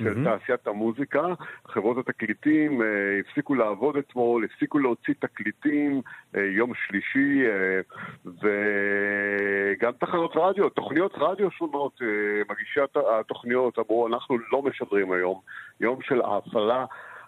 [0.00, 0.38] של mm-hmm.
[0.38, 1.22] תעשיית המוזיקה.
[1.66, 2.86] חברות התקליטים אה,
[3.20, 6.00] הפסיקו לעבוד אתמול, הפסיקו להוציא תקליטים
[6.36, 7.80] אה, יום שלישי, אה,
[8.24, 12.06] וגם תחנות רדיו, תוכניות רדיו שונות, אה,
[12.50, 12.80] מגישי
[13.20, 15.40] התוכניות אמרו, אנחנו לא משדרים היום.
[15.80, 16.84] יום של הפעלה,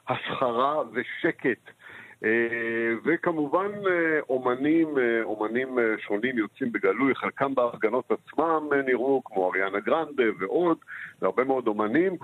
[0.08, 1.70] הסחרה ושקט.
[2.24, 9.80] אה, וכמובן אה, אומנים, אה, אומנים שונים יוצאים בגלוי, חלקם בהפגנות עצמם נראו, כמו אריאנה
[9.80, 10.78] גרנדה ועוד,
[11.22, 12.16] והרבה מאוד אומנים,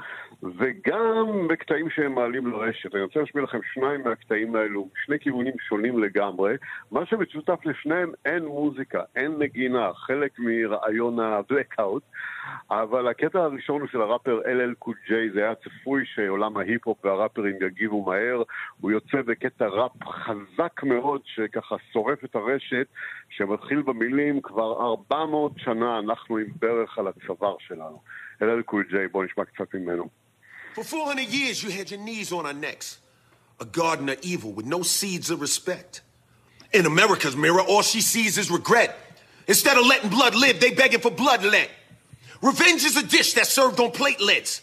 [0.43, 2.95] וגם בקטעים שהם מעלים לרשת.
[2.95, 6.57] אני רוצה להשמיע לכם שניים מהקטעים האלו, שני כיוונים שונים לגמרי.
[6.91, 12.03] מה שמשותף לשניהם, אין מוזיקה, אין נגינה, חלק מרעיון ה-blackout,
[12.71, 17.57] אבל הקטע הראשון הוא של הראפר LL Cool J, זה היה צפוי שעולם ההיפ-הופ והראפרים
[17.67, 18.43] יגיבו מהר,
[18.81, 22.88] הוא יוצא בקטע ראפ חזק מאוד שככה שורף את הרשת,
[23.30, 28.02] שמתחיל במילים כבר 400 שנה אנחנו עם ברך על הצוואר שלנו.
[28.42, 30.10] LL קול ג'יי, בואו נשמע קצת ממנו.
[30.76, 32.98] For 400 years you had your knees on our necks,
[33.60, 36.02] a garden of evil with no seeds of respect.
[36.74, 38.92] In America's mirror, all she sees is regret.
[39.48, 41.70] Instead of letting blood live, they begging for bloodlet.
[42.42, 44.62] Revenge is a dish that's served on platelets.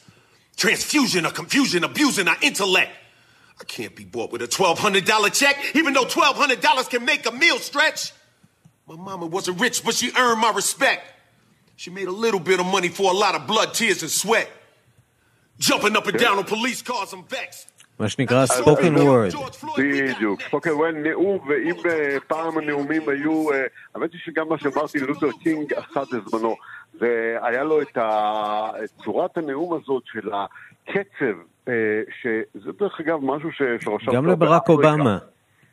[0.56, 2.90] Transfusion of confusion, abusing our intellect.
[3.60, 7.58] I can't be bought with a $1,200 check, even though $1,200 can make a meal
[7.58, 8.12] stretch.
[8.88, 11.02] My mama wasn't rich, but she earned my respect.
[11.76, 14.50] She made a little bit of money for a lot of blood, tears, and sweat.
[15.58, 17.66] Jumping up and down on police cars, I'm vexed.
[17.98, 19.30] מה שנקרא ספוקן וורד.
[19.78, 21.74] בדיוק, ספוקן וורד, נאום, ואם
[22.26, 23.48] פעם הנאומים היו,
[23.94, 26.56] האמת היא שגם מה שמרטין לותר קינג עשה בזמנו,
[26.94, 27.98] והיה לו את
[29.04, 31.36] צורת הנאום הזאת של הקצב,
[32.21, 34.11] שזה דרך אגב משהו שרשם...
[34.11, 35.17] גם לברק אובמה.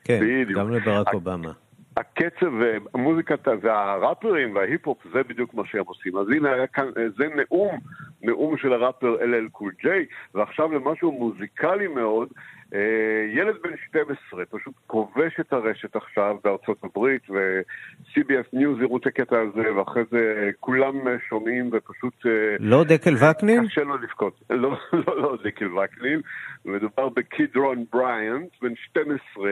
[0.05, 0.21] כן,
[0.55, 1.53] גם לברק אובמה.
[1.97, 2.53] הקצב,
[2.95, 6.17] המוזיקה והראפרים וההיפ-הופ, זה בדיוק מה שהם עושים.
[6.17, 6.87] אז הנה היה כאן,
[7.19, 7.79] זה נאום,
[8.23, 12.29] נאום של הראפר LL Cool J, ועכשיו למשהו מוזיקלי מאוד,
[12.75, 12.79] אה,
[13.35, 19.37] ילד בן 12 פשוט כובש את הרשת עכשיו בארצות הברית, ו-CBS News הראו את הקטע
[19.41, 20.95] הזה, ואחרי זה כולם
[21.29, 22.27] שומעים ופשוט...
[22.27, 23.67] אה, לא דקל וקנין?
[23.67, 24.41] קשה לו לבכות.
[24.51, 26.21] לא, לא, לא דקל וקנין,
[26.65, 29.51] מדובר בקיד רון בריאנט, בן 12,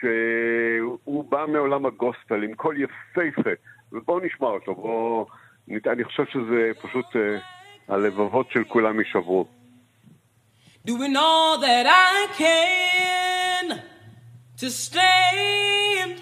[0.00, 3.50] שהוא בא מעולם הגוספל עם קול יפהפה,
[3.92, 5.26] ובואו נשמע אותו, בואו...
[5.86, 9.46] אני חושב שזה פשוט uh, הלבבות של כולם יישברו.
[10.86, 13.80] Doing all that I can
[14.58, 16.20] to stand.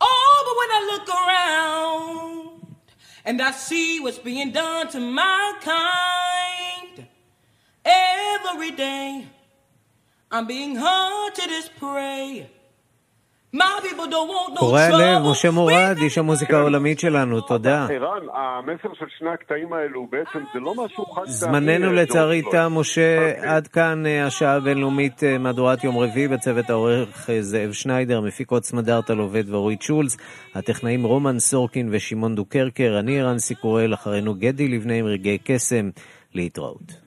[0.00, 2.76] Oh, but when I look around
[3.24, 7.06] and I see what's being done to my kind
[7.84, 9.24] every day,
[10.32, 12.50] I'm being hunted as prey.
[14.58, 17.86] קורא הלב, משה מורד, איש המוזיקה העולמית שלנו, תודה.
[17.90, 21.32] ערן, המסר של שני הקטעים האלו בעצם זה לא משהו חד פעמי.
[21.32, 27.30] זמננו לצערי תם, משה, עד כאן אה, השעה הבינלאומית אה, מהדורת יום רביעי בצוות העורך
[27.30, 30.16] אה, זאב שניידר, מפיקות סמדארטה עובד ואורית שולץ,
[30.54, 35.90] הטכנאים רומן סורקין ושמעון דוקרקר, אני ערן סיקורל, אחרינו גדי לבנה עם רגעי קסם,
[36.34, 36.99] להתראות.